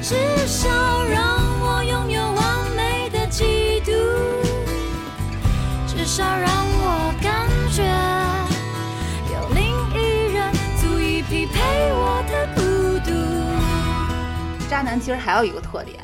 [0.00, 0.14] 至
[0.46, 0.68] 少
[1.04, 3.92] 让我拥有完美的嫉妒
[5.86, 6.50] 至少让
[6.82, 7.84] 我感觉
[9.32, 9.62] 有另
[9.94, 11.60] 一人足以匹配
[11.92, 12.60] 我的孤
[13.04, 13.10] 独。
[14.68, 15.98] 渣男其实还有一个特点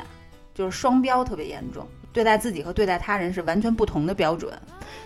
[0.53, 1.87] 就是双标特别严重。
[2.17, 4.51] 对待自己和对待他人是完全不同的标准，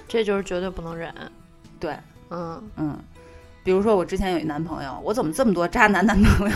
[0.08, 1.14] 这就是绝对不能忍。
[1.78, 1.94] 对，
[2.30, 2.64] 嗯。
[2.78, 2.98] 嗯，
[3.66, 6.56] 比如说我之前有一男朋友，我怎么这么多渣男男朋友？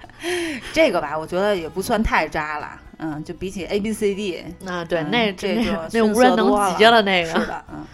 [0.72, 7.84] 这个吧，我觉得也不算太渣了，嗯，就比起 A B C D，啊，对，那这个那无人能及了那个，是的，嗯。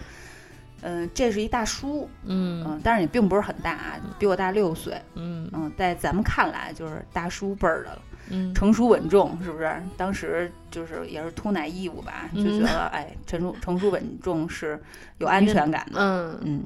[0.81, 3.77] 嗯，这是一大叔，嗯嗯，但是也并不是很大，
[4.17, 5.49] 比我大六岁，嗯。
[5.51, 8.01] 嗯，在咱们看来就是大叔辈儿的了。
[8.53, 9.81] 成熟稳重是不是？
[9.97, 14.81] 当时就是也是秃奶义务吧，就觉得哎，成熟成熟稳重是
[15.17, 15.99] 有安全感的。
[15.99, 16.63] 嗯嗯。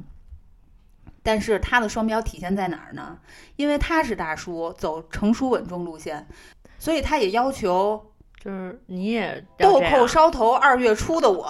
[1.26, 3.17] 但是他的双标体现在哪儿呢？
[3.56, 6.28] 因为他是大叔，走成熟稳重路线，
[6.78, 8.12] 所以他也要求，
[8.43, 11.47] 就是你也豆蔻梢头二月初的我，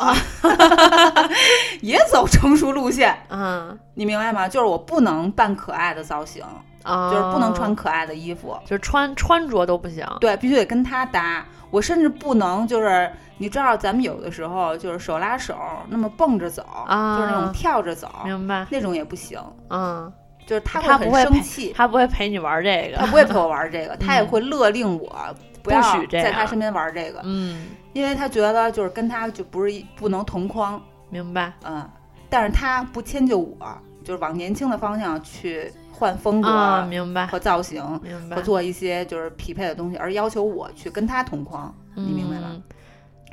[1.82, 3.18] 也走成熟路线。
[3.30, 4.48] 嗯，你明白吗？
[4.48, 6.46] 就是我不能扮可爱的造型。
[6.84, 10.06] 就是不能穿可爱的衣服，就是穿穿着都不行。
[10.20, 11.46] 对，必须得跟他搭。
[11.72, 18.68] 我甚至不能就是，你知道咱们有的时候就是手拉手那么蹦着走，就是那种跳着走，明白？
[18.70, 19.40] 那种也不行。
[19.70, 20.12] 嗯，
[20.46, 25.16] 就是他会很生气，他不会陪你玩这个， 他不会陪我玩这个， 他也会勒令我
[25.64, 27.22] 不要在他身边玩这个。
[27.24, 31.52] 嗯，因为他觉得就是跟他就不是不能同框，明白？
[31.66, 31.90] 嗯，
[32.30, 33.58] 但是他不迁就我，
[34.04, 35.74] 就是往年轻的方向去。
[36.04, 42.58] 换风格，明白和造型，明白和做一些就是匹配的东西，而要求我去跟他同框，你明白吗？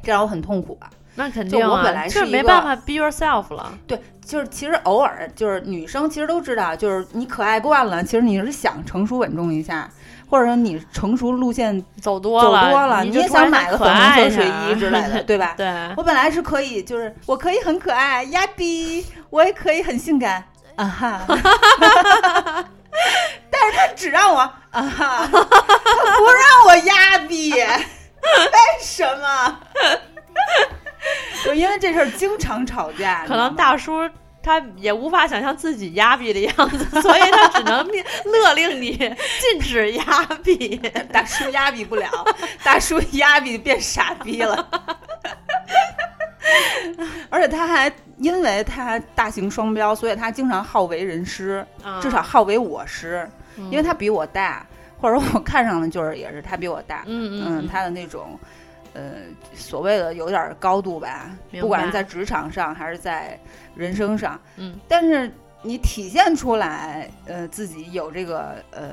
[0.04, 0.88] 这让我很痛苦吧？
[1.16, 3.76] 那肯定，就我本来是没办法 be yourself 了。
[3.88, 9.90] 对，就是其实偶尔就是女生其实都知道，就是你可爱惯了，其实你是想成熟稳重一下，
[10.28, 15.54] 或者说你成熟路线走多了，走多了，你也想买个粉红色睡衣之类的，对吧？
[15.58, 20.44] 对，我本来是可以，就是我可以很可爱呀比，我也可以很性感
[20.76, 21.24] 啊哈。
[23.50, 25.38] 但是他只让我啊哈，他
[26.18, 27.68] 不让我压逼， 为
[28.80, 29.60] 什么？
[31.44, 33.24] 就因为这事儿经常吵架。
[33.26, 34.08] 可能大叔
[34.42, 37.86] 他也无法想象自己压逼的样子， 所以他只能
[38.24, 40.76] 勒令你禁止压逼。
[41.12, 42.08] 大叔压逼不了，
[42.64, 44.66] 大叔压逼变傻逼了。
[47.30, 51.64] 而且他还因为他大型双标，所以他经常好为人师，
[52.00, 54.66] 至少好为我师，因为他比我大，
[54.98, 58.38] 或者我看上的就是也是他比我大，嗯嗯，他的那种，
[58.94, 59.12] 呃，
[59.54, 63.38] 所谓的有点高度吧，不管是在职场上还是在
[63.74, 65.30] 人生上，嗯，但是
[65.62, 68.90] 你体现出来，呃，自己有这个呃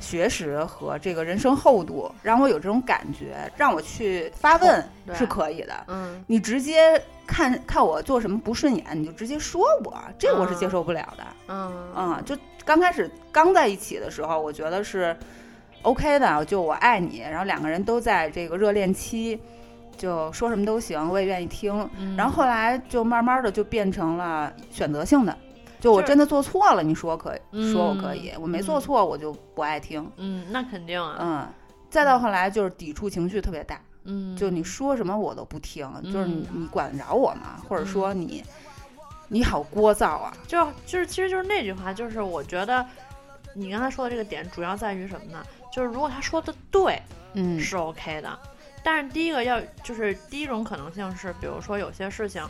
[0.00, 4.84] 学识和这个人生厚度，让我有这种感觉，让我去发问
[5.14, 5.74] 是可以的。
[5.88, 11.24] 嗯你直接看看我做什么不顺眼，你就直接说我，这我是接受不了的。
[11.48, 15.16] 嗯嗯，就刚开始刚在一起的时候，我觉得是
[15.82, 19.38] OK 的，就我爱你，然后两个人都在这个热恋期，
[19.96, 21.88] 就说什么都行，我也愿意听。
[21.98, 25.36] 嗯然后后来就慢慢的就变成了选择性的，
[25.80, 30.10] 就我真的做错了，你说可以，嗯说我可以，我没做错我就不爱听。
[30.16, 31.48] 嗯，那肯定啊，嗯，
[31.88, 37.62] 再到后来就是抵触情绪特别大，嗯，就你说什么我都不听，就是你嗯你管得着我吗？
[37.68, 38.44] 或者说你
[39.28, 42.84] 你好聒噪啊，就就是其实就是那句话，就是我觉得
[43.54, 45.44] 你刚才说的这个点主要在于什么呢？
[45.72, 47.00] 就是如果他说的对
[47.34, 48.38] 嗯是 OK 的，
[48.82, 52.42] 但是第一个要就是第一种可能性是，比如说有些事情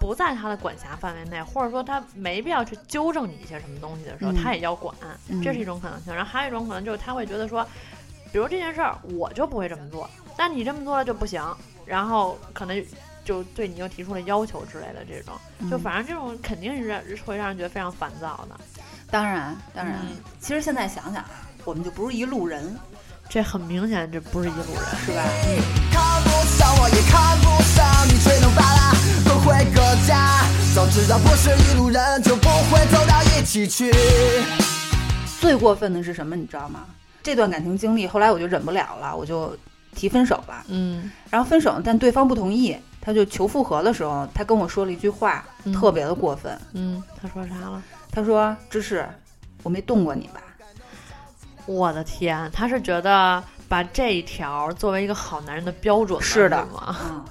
[0.00, 4.96] 不在他的管辖范围内，或者说他没必要去纠正你一些什么东西的时候，嗯他也要管，
[5.28, 6.12] 嗯这是一种可能性。
[6.12, 7.62] 然后还有一种可能就是他会觉得说，
[8.32, 11.40] 比如这件事儿我就不会这么做，但你这么做了就不行，
[11.86, 12.84] 然后可能。
[13.22, 15.34] 就对你又提出了要求之类的这种，
[15.70, 18.58] 就嗯反正这种肯定是让会让人觉得非常烦躁的。
[19.10, 21.30] 当然当然，嗯其实现在想想啊，
[21.66, 22.74] 我们就不是一路人，
[23.32, 24.84] 这很明显，这不是一路人。
[25.06, 25.22] 是吧？
[25.92, 28.92] 看不上我也看不上你，吹弄罢了，
[29.24, 30.42] 都会搁家。
[30.74, 33.92] 早知道不是一路人，就不会走到一起去。
[35.40, 36.80] 最过分的是什么，你知道吗？
[37.22, 39.56] 这段感情经历，后来我就忍不了了，我就
[39.94, 40.64] 提分手了。
[40.66, 46.58] 嗯然后分手，但对方不同意，他就求复合的时候，他跟我说了一句话，嗯特别的过分。
[46.72, 47.80] 嗯，他说啥了？
[48.10, 49.08] 他说：“芝士，
[49.62, 50.40] 我没动过你吧
[51.66, 57.24] 我的天，他是觉得把这一条作为一个好男人的标准是的吗？？”嗯，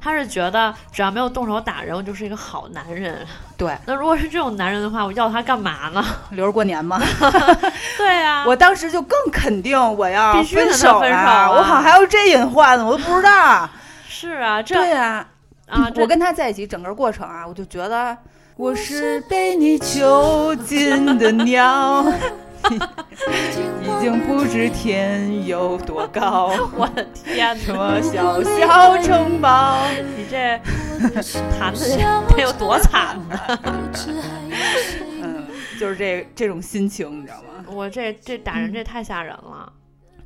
[0.00, 3.26] 他是觉得只要没有动手打人，我就是一个好男人。
[3.56, 6.04] 对，那如果是这种男人的话，我要他干嘛呢？
[6.30, 7.00] 留着过年吗。
[7.98, 13.68] 对呀、我当时就更肯定我要必须跟他手了，分手啊我好像还有这隐患呢，我都不知道。
[14.08, 15.26] 是啊，这对呀、
[15.68, 18.16] 啊，这我跟他在一起整个过程啊，我就觉得
[18.56, 22.04] 我是被你囚禁的鸟，
[23.82, 26.52] 已经不知天有多高。
[26.76, 30.60] 我的天哪，我小小城堡， 你这
[31.58, 33.38] 弹的得有多惨呢？
[35.22, 35.46] 嗯，
[35.78, 37.64] 就是这这种心情，你知道吗？
[37.68, 39.72] 我这这打人这太吓人了。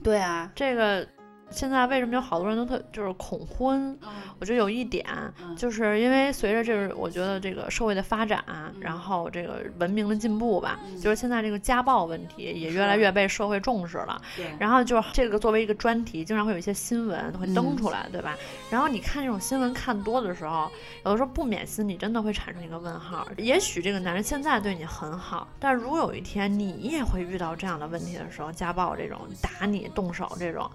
[0.03, 1.07] 对啊，这个
[1.51, 3.99] 现在为什么有好多人都特就是恐婚？
[4.39, 5.05] 我觉得有一点，
[5.43, 14.21] 嗯就是因为随着这个，我觉得这个社会的发展，嗯然后这个文明的进步吧，就是现在这个家暴问题也越来越被社会重视了。
[14.37, 18.37] 对然后就是这个作为一个专题，经常会有一些新闻会登出来，对吧？
[18.71, 20.71] 然后你看这种新闻看多的时候，
[21.05, 23.27] 有的时候不免心里真的会产生一个问号。
[23.37, 30.71] 也许这个男人现在对你很好，但如有一天你也会遇到这样的问题的时候，家暴这种打你、动手这种。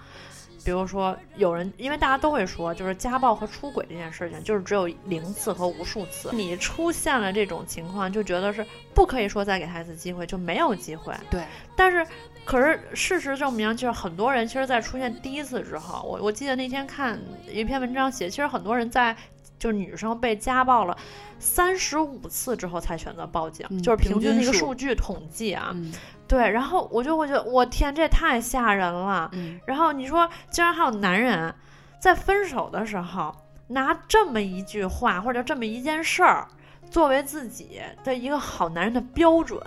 [0.65, 6.31] 比如说，有人因为大家都会说，就是家暴和出轨这件事情，就是只有零次和无数次。
[6.33, 11.13] 你出现了这种情况，就觉得是不可以说再给他一次机会，就没有机会。
[11.29, 11.43] 对，
[11.75, 12.03] 但是，
[12.43, 19.15] 可是事实证明，就是很多人其实，在出现第一次之后，我我记得那天看一篇文章写，其实很多人在
[19.57, 20.97] 就是女生被家暴了
[21.39, 25.71] 三十五次之后才选择报警，嗯就是平均的一个数数据统计啊。
[25.73, 25.93] 嗯
[26.27, 29.29] 对，然后我就会觉得，我天，这也太吓人了。
[29.33, 31.53] 嗯，然后你说，竟然还有男人
[31.99, 33.35] 在分手的时候
[33.67, 36.47] 拿这么一句话或者这么一件事儿
[36.89, 39.61] 作为自己的一个好男人的标准，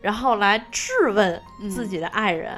[0.00, 2.56] 然后来质问自己的爱人，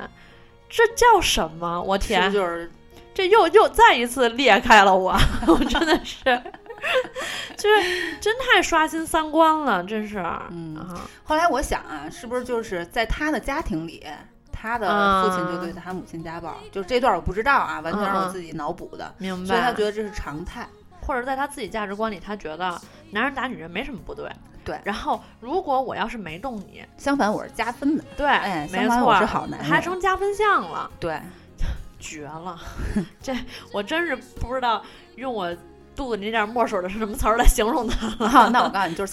[0.68, 1.80] 这叫什么？
[1.80, 2.70] 我天，是就是
[3.14, 5.16] 这又又再一次裂开了我，
[5.48, 6.42] 我真的是，
[7.56, 10.18] 就是真太刷新三观了，真是。
[10.50, 14.04] 嗯啊，后来我想啊，是不是就是在他的家庭里，
[14.52, 16.56] 他的父亲就对他母亲家暴？
[16.72, 19.46] 就这段我不知道啊，完全是我自己脑补的，明白。
[19.46, 20.66] 所以他觉得这是常态。
[21.02, 24.30] 或者在他自己价值观里，他觉得男人打女人没什么不对。
[24.62, 28.04] 对然后如果我要是没动你，相反，我是加分的。
[28.16, 31.18] 对，哎没错，我是好男人还成加分项了，对，
[31.98, 32.60] 绝了！
[33.20, 33.34] 这
[33.72, 34.84] 我真是不知道
[35.16, 35.50] 用我
[35.94, 39.12] 肚子里那点墨水的是什么词儿来形容他了，啊，那我告诉你，就是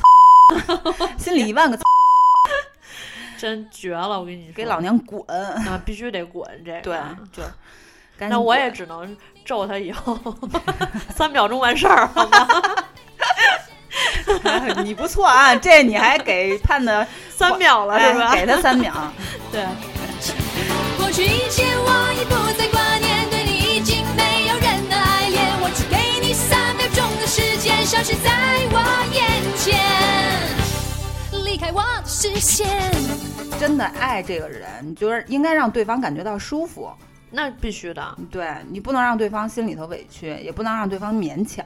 [1.18, 1.78] 心里一万个
[3.38, 4.20] 真绝了！
[4.20, 5.22] 我跟你说，给老娘滚！
[5.28, 6.82] 啊，必须得滚这个。
[6.82, 6.98] 对，
[7.32, 7.44] 就。
[8.18, 9.16] 赶紧那我也只能
[9.46, 10.18] 咒他以后
[11.16, 12.48] 三秒钟完事儿，好吗？
[14.84, 18.30] 你不错啊，这你还给判的三秒了是吧？
[18.34, 18.92] 哎给他三秒。
[19.52, 19.64] 对。
[20.98, 22.97] 过去一切，我已不再挂
[27.88, 28.30] 消失在
[28.70, 28.80] 我
[29.14, 29.24] 眼
[29.56, 29.80] 前，
[31.46, 32.68] 离开我的视线。
[33.58, 36.92] 真的爱这个人，你就是应该让对方感觉到舒服。
[37.32, 38.18] 那必须的。
[38.30, 41.66] 对你不能让对方心里头委屈，也不能让对方勉强。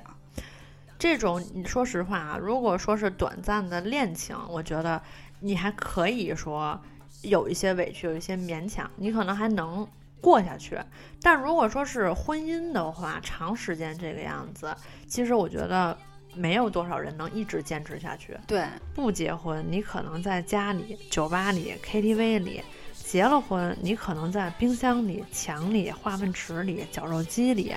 [1.00, 5.02] 这种你说实话啊，如果说是短暂的恋情，我觉得
[5.40, 6.80] 你还可以说
[7.24, 9.88] 有一些委屈，有一些勉强，你可能还能
[10.22, 10.78] 过下去。
[11.20, 14.72] 但如果说是婚姻的话，长时间这个样子，
[15.08, 15.98] 其实我觉得
[16.34, 18.38] 没有多少人能一直坚持下去。
[18.48, 22.62] 对，不结婚，你可能在家里、酒吧里、KTV 里；
[22.94, 27.76] 结了婚，你可能在冰箱里、墙里、化粪池里、绞肉机里。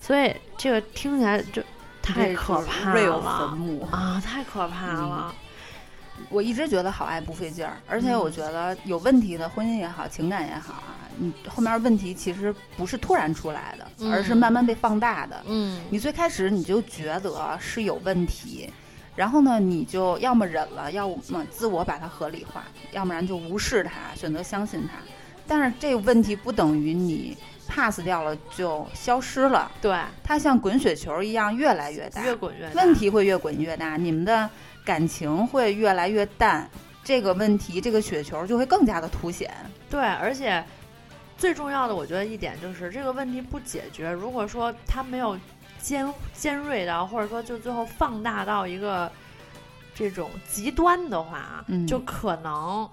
[0.00, 1.62] 所以这个听起来就
[2.02, 3.82] 太可怕了坟墓。
[3.90, 5.34] 啊，太可怕了。
[6.28, 15.42] 我一直觉得好爱不费劲儿，而且我觉得有问题的婚姻也好，情感也好啊，你后面问题其实不是突然出来的，嗯而是慢慢被放大的。
[15.46, 18.70] 嗯你最开始你就觉得是有问题，
[19.16, 24.98] 然后呢，你就要么忍了，要么自我把它合理化，要不然就无视它，选择相信它。
[25.46, 27.36] 但是这个问题不等于你
[27.66, 32.80] pass 掉了就消失了，对，它像滚雪球一样越来越大，越滚越大。
[32.80, 34.48] 问题会越滚越大，你们的
[34.84, 36.70] 感情会越来越淡，
[37.02, 39.50] 这个问题这个雪球就会更加的凸显。
[39.90, 40.64] 对，而且
[41.40, 45.38] 最重要的，我觉得一点就是这个问题不解决，如果说它没有
[45.80, 49.10] 尖尖锐到，或者说就最后放大到一个
[49.94, 52.86] 这种极端的话啊，嗯就可能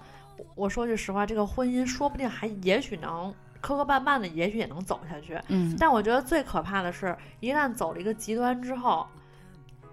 [0.54, 5.38] 我说句实话，这个婚姻说不定还也许能磕磕绊绊的，也许也能走下去。
[5.48, 9.06] 嗯但我觉得最可怕的是，一旦走了一个极端之后，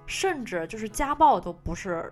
[0.05, 2.09] 甚至就是家暴都不是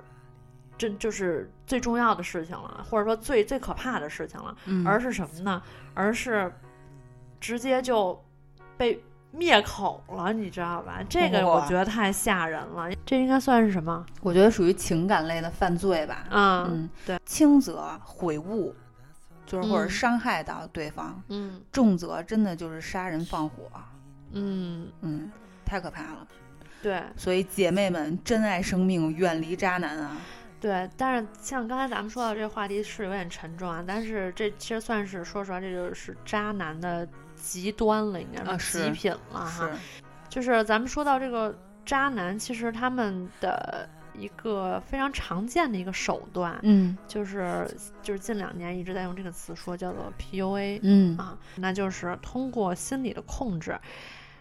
[0.77, 5.61] 真就是最重要的事情了，或者说最最可怕的事情了，嗯而是什么呢？
[5.93, 6.51] 而是
[7.39, 8.21] 直接就
[8.77, 11.01] 被灭口了，你知道吧？
[11.07, 12.89] 这个我觉得太吓人了。
[13.05, 14.05] 这应该算是什么？
[14.21, 16.25] 我觉得属于情感类的犯罪吧。
[16.29, 18.75] 嗯嗯，对，轻则悔悟，
[19.45, 23.69] 就是或者嗯伤害到对方；嗯重则真的就是杀人放火。
[24.31, 25.31] 嗯，嗯，
[25.65, 26.27] 太可怕了。
[26.81, 30.17] 对所以姐妹们，珍爱生命，远离渣男啊！
[30.63, 30.89] 对。
[30.95, 37.05] 但是像刚才咱们说到这个话题是有点沉重啊，但是这其实算是说实话，这就是渣男的
[37.35, 39.67] 极端了，应该啊是是极品了哈。
[39.67, 39.73] 是，
[40.29, 41.53] 就是咱们说到这个
[41.85, 47.69] 渣男，其实他们的一个非常常见的一个手段，嗯就是
[48.01, 53.77] 就是近两年一直在用这个词说，叫做 PUA 嗯啊，那就是通过心理的控制，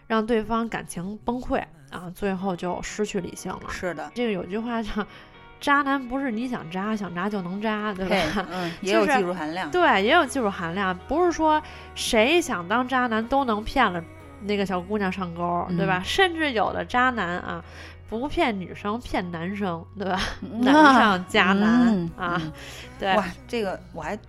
[0.07, 3.69] 让对方感情崩溃啊，最后就失去理性了。
[3.69, 5.05] 是的，这个有句话叫
[5.63, 9.71] “渣男不是你想渣想渣就能渣”，对吧？，嗯， 也有技术含量。
[9.71, 11.61] 对，也有技术含量，不是说
[11.95, 14.03] 谁想当渣男都能骗了
[14.41, 15.99] 那个小姑娘上钩，对吧？
[16.03, 17.63] 嗯甚至有的渣男啊，
[18.09, 20.19] 不骗女生骗男生，对吧？
[20.41, 22.51] 嗯 难上加难、嗯啊，嗯
[22.99, 24.19] 对，哇，这个我还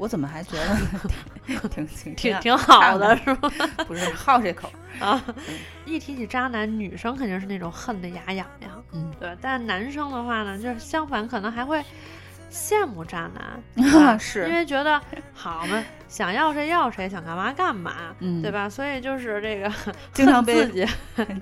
[0.00, 0.76] 我怎么还觉得
[1.46, 3.50] 挺挺挺挺挺好的，是吗？
[3.86, 4.72] 不是好这口。
[4.98, 5.22] 啊，
[5.84, 9.36] 一提起渣男，女生肯定是那种恨得牙痒痒，嗯，对。
[9.42, 11.84] 但男生的话呢，就是相反，可能还会
[12.50, 14.98] 羡慕渣男， 啊是因为觉得
[15.34, 18.70] 好嘛，想要谁要谁，想干嘛干嘛，嗯对吧？
[18.70, 19.70] 所以就是这个
[20.14, 20.86] 经常被自己，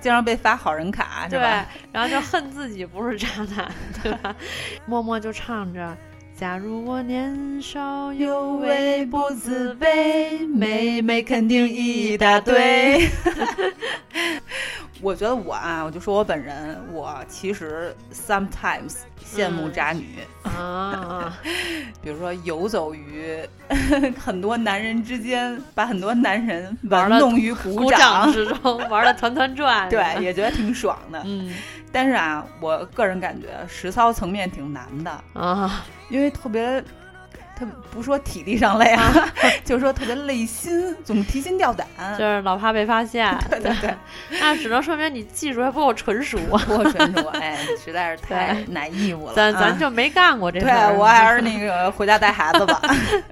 [0.01, 3.71] 经常被发好人卡，对吧？，然后就恨自己不是渣男，
[4.03, 4.35] 对吧？
[4.85, 5.97] 默默就唱着。
[6.39, 13.09] 假如我年少有为不自卑，妹妹肯定一大堆。
[15.03, 20.07] 我觉得我啊，我就说我本人，我其实 sometimes 羡慕嗯渣女，
[20.45, 21.37] 啊，
[22.03, 23.37] 比如说游走于
[24.17, 31.21] 很多男人之间，把很多男人玩弄于股鼓掌之中玩的团团转，对，也觉得挺爽的。
[31.25, 31.53] 嗯
[31.93, 36.83] 但是啊，我个人感觉实操层面挺难的，啊，因为特别，
[37.59, 39.29] 特不说体力上累啊，
[39.65, 41.87] 就是说特别累心，总提心吊胆。
[42.17, 43.95] 就是老怕被发现， 对对对，
[44.41, 49.35] 那只能说明你技术还不够纯熟，不够纯熟哎，实在是太难义务了。
[49.35, 50.97] 咱咱啊就没干过这事对。
[50.97, 52.81] 我还是那个回家带孩子吧。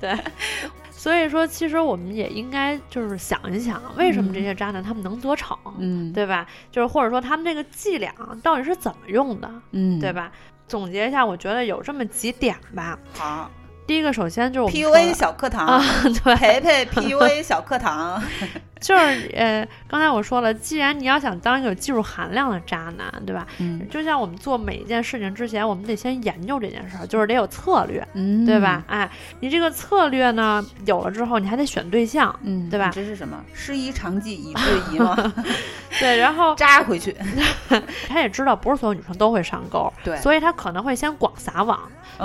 [1.07, 6.45] 所以说，其实我们也应该就是想一想，为什么这些渣男他们能得逞，嗯，对吧？
[6.73, 10.13] 就是或者说他们这个伎俩到底是怎么用的，嗯，对？
[10.13, 10.33] 吧？
[10.67, 12.99] 总结一下，我觉得有这么几点吧。
[13.15, 13.49] 好，
[13.87, 15.81] 第一个首先就是 PUA 小课堂，啊，
[16.25, 18.21] 对，培培 PUA 小课堂，
[18.87, 23.45] 就是呃，刚才我说了，既然你要想当一个有技术含量的渣男，对吧？
[23.59, 28.85] 嗯就像我们做每一件事情之前，我们得先研究这件事儿，就是得有策略，嗯对吧？？
[28.87, 29.11] 哎，
[29.41, 33.43] 你这个策略呢有了之后，你还得选对象，嗯，对吧这是什么？
[33.53, 34.63] 师夷长技以制
[34.93, 35.17] 夷吗？
[35.99, 37.17] 对，然后 扎回去，
[38.09, 41.81] 他也知道不是所有女生都会上钩，对，所以他可能会先广撒网，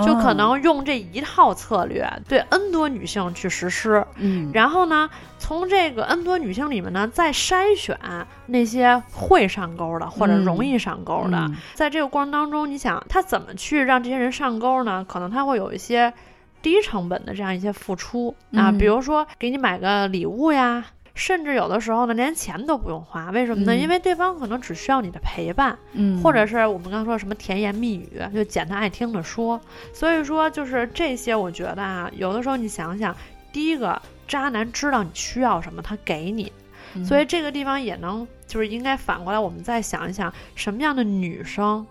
[0.06, 5.10] 就可哦能用这一套策略对 N 多女性去实施，嗯，然后呢，
[5.42, 7.98] 从这个 N 多女性里面呢，再筛选
[8.46, 11.38] 那些会上钩的或者嗯容易上钩的。
[11.38, 15.04] 嗯在这个过程当中，你想他怎么去让这些人上钩呢？
[15.10, 16.14] 可能他会有一些
[16.62, 20.86] 低成本的这样一些付出啊，嗯比如说给你买个礼物呀。
[21.14, 23.76] 甚至有的时候呢，连钱都不用花，为什么呢？
[23.76, 29.60] 嗯因为对方可能只需要你的陪伴，嗯，或者是我们刚刚说什么甜言蜜语，就捡他爱听的说。
[29.92, 33.14] 所以说，就是这些，我觉得啊，有的时候你想想，
[33.52, 36.52] 第一个，渣男知道你需要什么，他给你，
[36.94, 37.06] 嗯。
[37.06, 41.86] 所以这个地方也能，就是应该反过来，我们再想一想，什么样的女生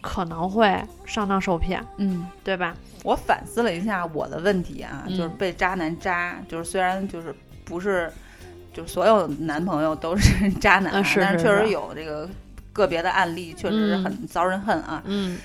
[0.00, 2.26] 可能会上当受骗，嗯。
[2.44, 2.74] 对吧？
[3.04, 5.16] 我反思了一下我的问题啊，嗯。
[5.16, 7.34] 就是被渣男渣，就是虽然就是
[7.64, 8.12] 不是，
[8.72, 12.28] 就是所有男朋友都是 渣男啊，嗯是是但确实有这个
[12.72, 15.02] 个别的案例，确实是很遭人恨啊。
[15.06, 15.38] 嗯嗯，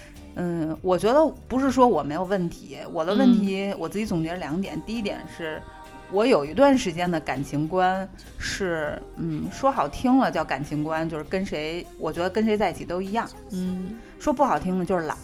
[0.81, 5.61] 我觉得不是说我没有问题，我的问嗯题、我自己总结了两点，第一点是。
[6.11, 8.07] 我有一段时间的感情观
[8.37, 15.17] 是，嗯，说好听了叫感情观，就是跟谁，我觉得跟谁在一起都一样；嗯，说不好听的就是懒，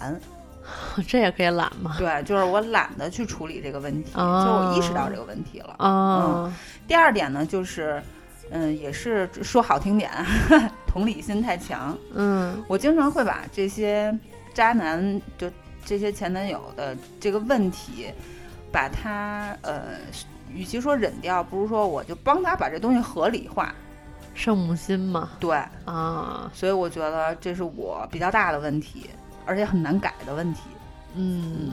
[1.07, 1.93] 这也可以懒吗？
[1.99, 5.75] 对，就是我懒得去处理这个问题，哦就我意识到这个问题了。
[5.77, 6.51] 啊，
[6.87, 8.01] 第二点呢，就是，
[8.49, 10.09] 嗯，也是说好听点，
[10.87, 11.95] 同理心太强。
[12.15, 14.17] 嗯我经常会把这些
[14.59, 15.49] 渣男，就
[15.85, 18.07] 这些前男友的这个问题，
[18.73, 19.95] 把他呃，
[20.53, 23.73] 与其说忍掉，不如说我就帮他把这东西合理化。
[24.35, 25.55] 圣母心嘛，对，
[25.85, 29.09] 啊，所以我觉得这是我比较大的问题，
[29.45, 30.59] 而且很难改的问题。
[31.15, 31.71] 嗯，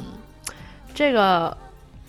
[0.95, 1.59] 这个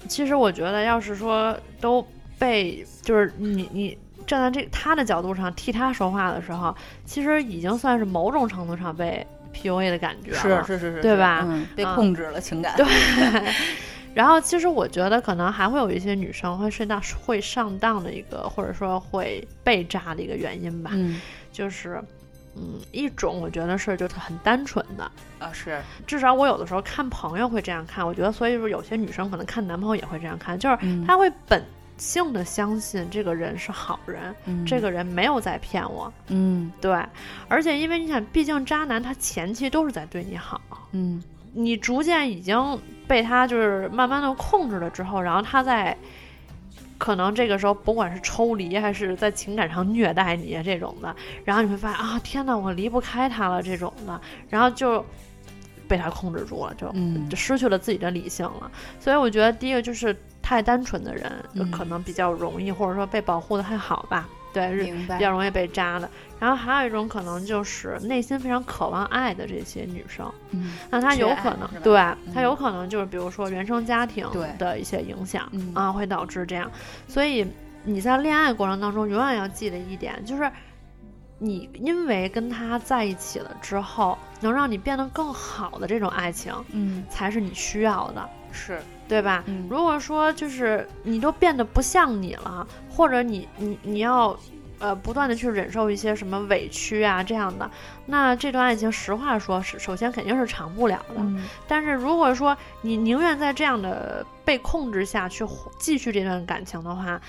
[0.08, 2.06] 其实我觉得，要是说都
[2.38, 3.98] 被就是你你
[4.28, 9.26] 站在这他的角度上替他说话的时候，其实已经算是某种程度上被
[9.58, 10.64] PUA 的感觉是。
[10.66, 12.76] 是是是，对吧嗯，被啊控制了情感。
[12.78, 12.86] 对。
[14.14, 22.02] 然后，其实我觉得可能还会有一些女生会上当会上当的一个，或者说会被渣的一个原因吧，嗯就是，
[22.56, 25.04] 嗯，一种我觉得是就是很单纯的，
[25.38, 31.64] 啊是，至少我有的时候看朋友会这样看，我觉得，所以说有些女生可能看男朋友也会这样看，就是嗯她会本
[31.98, 34.66] 性的相信这个人是好人，嗯。
[34.66, 36.72] 这个人没有在骗我，嗯。
[36.80, 37.04] 对，
[37.48, 41.22] 而且因为你想，毕竟渣男他前期都是在对你好，嗯。
[41.54, 45.98] 你逐渐已经被他就是慢慢的控制了之后，然后他在。
[47.00, 54.20] 可能这个时候，不管是抽离还是在情感上虐待你啊这种的，然后你会发现啊，天哪，我离不开他了这种的，
[54.50, 55.06] 然后就
[55.88, 57.30] 被他控制住了，就嗯。
[57.30, 58.72] 就失去了自己的理性了。
[59.00, 60.12] 所以我觉得第一个就是
[60.48, 61.30] 太单纯的人，
[61.70, 66.10] 可能比较容易，或者说被保护的还好吧，对，是比较容易被扎的。
[66.40, 74.26] 然后还有一种可能就是内心非常渴望爱的这些女生，嗯那她有可能对嗯她有可能就是比如说原生家庭
[74.58, 76.72] 的一些影响嗯啊，会导致这样。
[77.10, 77.46] 所以
[77.84, 80.50] 你在恋爱过程当中永远要记得一点，就是
[81.40, 89.44] 你因为跟他在一起了之后，能让你变得更好的这种爱情，嗯才是你需要的，是对吧？
[89.48, 94.38] 嗯如果说就是你都变得不像你了，或者你你你要
[94.80, 97.70] 呃不断的去忍受一些什么委屈啊这样的，
[98.06, 101.16] 那这段爱情实话说，是首先肯定是长不了的。
[101.18, 105.46] 嗯但是如果说你宁愿在这样的被控制下去
[105.80, 107.20] 继续这段感情的话，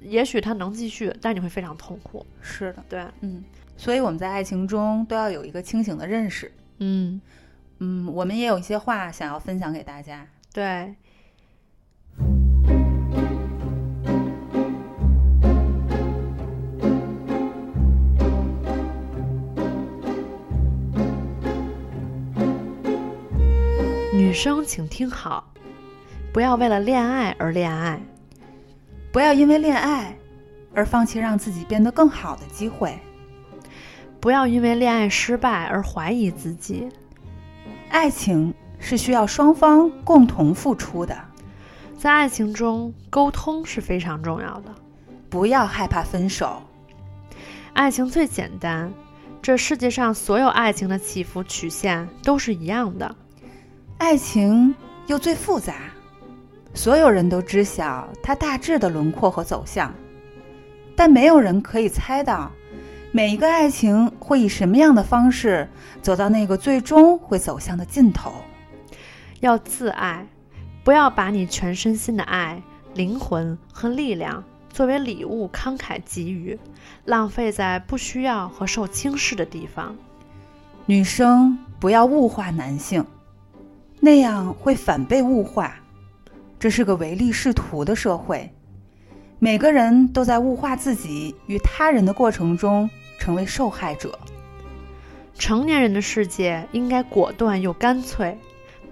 [0.00, 2.26] 也许他能继续，但你会非常痛苦。
[2.40, 3.44] 是的，对，嗯，
[3.76, 6.50] 所以我们在爱情中都要有一个清醒的认识。
[6.78, 7.20] 嗯，
[7.78, 10.26] 嗯，我们也有一些话想要分享给大家。
[10.52, 10.94] 对。
[24.14, 25.52] 女生请听好，
[26.32, 28.00] 不要为了恋爱而恋爱。
[29.10, 30.16] 不要因为恋爱
[30.74, 32.98] 而放弃让自己变得更好的机会。
[34.20, 36.88] 不要因为恋爱失败而怀疑自己。
[37.90, 41.16] 爱情是需要双方共同付出的，
[41.96, 44.74] 在爱情中，沟通是非常重要的。
[45.30, 46.60] 不要害怕分手。
[47.72, 48.92] 爱情最简单，
[49.40, 53.14] 这世界上所有爱情的起伏曲线都是一样的。
[53.98, 54.74] 爱情
[55.06, 55.74] 又最复杂，
[56.74, 59.94] 所有人都知晓它大致的轮廓和走向，
[60.96, 62.50] 但没有人可以猜到
[63.12, 65.66] 每一个爱情会以什么样的方式
[66.02, 68.32] 走到那个最终会走向的尽头。
[69.42, 70.24] 要自爱，
[70.84, 72.62] 不要把你全身心的爱、
[72.94, 76.56] 灵魂和力量作为礼物慷慨给予，
[77.04, 79.96] 浪费在不需要和受轻视的地方。
[80.86, 83.04] 女生不要物化男性，
[83.98, 85.74] 那样会反被物化。
[86.60, 88.48] 这是个唯利是图的社会，
[89.40, 92.88] 每个人都在物化自己与他人的过程中
[93.18, 94.16] 成为受害者。
[95.36, 98.38] 成年人的世界应该果断又干脆，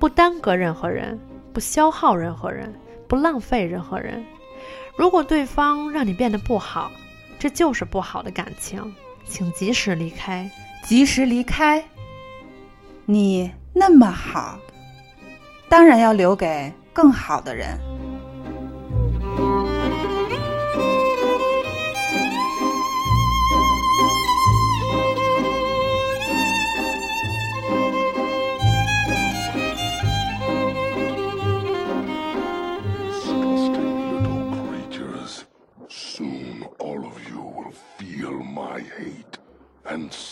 [0.01, 1.20] 不耽搁任何人，
[1.53, 2.74] 不消耗任何人，
[3.07, 4.24] 不浪费任何人。
[4.96, 6.90] 如果对方让你变得不好，
[7.38, 8.94] 这就是不好的感情，
[9.26, 10.51] 请及时离开。
[10.82, 11.84] 及时离开。
[13.05, 14.59] 你那么好，
[15.68, 17.78] 当然要留给更好的人。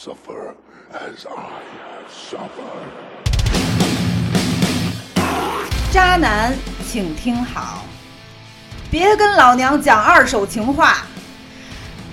[0.09, 0.55] Suffer
[0.91, 1.51] as I
[1.85, 2.89] have suffered.
[5.93, 6.57] 渣男，
[6.91, 7.85] 请听好，
[8.91, 11.07] 别跟老娘讲二手情话，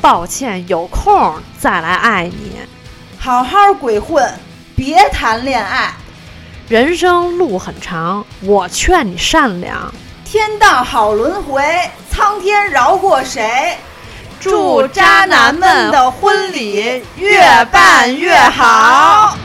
[0.02, 2.58] 抱歉，有空再来爱你。
[3.18, 4.30] 好好鬼混，
[4.76, 5.94] 别谈恋爱。
[6.68, 9.90] 人生路很长，我劝你善良。
[10.26, 11.64] 天道好轮回，
[12.12, 13.78] 苍天饶过谁？
[14.40, 19.36] 祝渣男们的婚礼越办越好。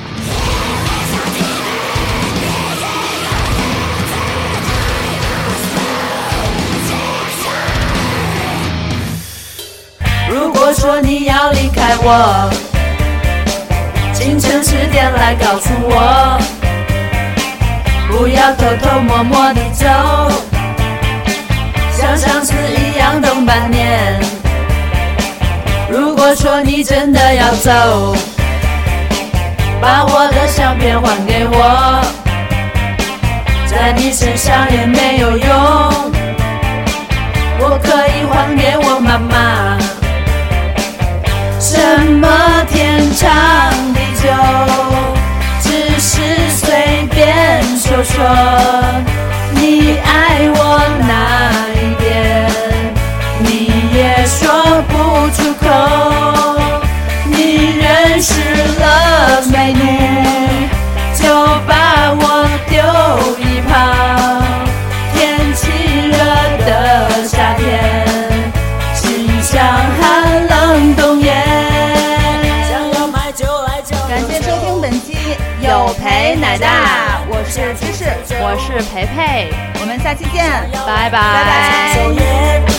[10.28, 12.50] 如果说你要离开我，
[14.12, 16.38] 清晨十点来告诉我，
[18.08, 19.86] 不要偷偷摸摸地走，
[21.96, 24.20] 像上次一样等半年。
[26.34, 28.14] 说你真的要走，
[29.80, 32.00] 把我的相片还给我，
[33.66, 35.48] 在你身上也没有用，
[37.58, 39.78] 我可以还给我妈妈。
[41.58, 41.78] 什
[42.20, 42.28] 么
[42.68, 43.28] 天长
[43.92, 44.28] 地久，
[45.60, 48.24] 只是随便说说。
[49.52, 51.12] 你爱我哪
[51.74, 52.10] 一点，
[53.40, 56.19] 你也说不出口。
[58.20, 58.34] 你认识
[58.78, 59.80] 了美女，
[61.14, 61.24] 就
[61.66, 62.22] 把我
[62.68, 62.76] 丢
[63.38, 63.72] 一旁。
[65.14, 65.70] 天气
[66.10, 66.12] 热
[66.66, 67.80] 的夏天。
[68.92, 69.64] 心像
[69.98, 71.32] 寒冷冬夜。
[72.68, 75.16] 想要买就来就感谢收听本期
[75.62, 78.04] 有陪奶大，我是芝士，
[78.38, 79.50] 我是培培，
[79.80, 80.44] 我们下期见，
[80.86, 82.69] 拜拜拜拜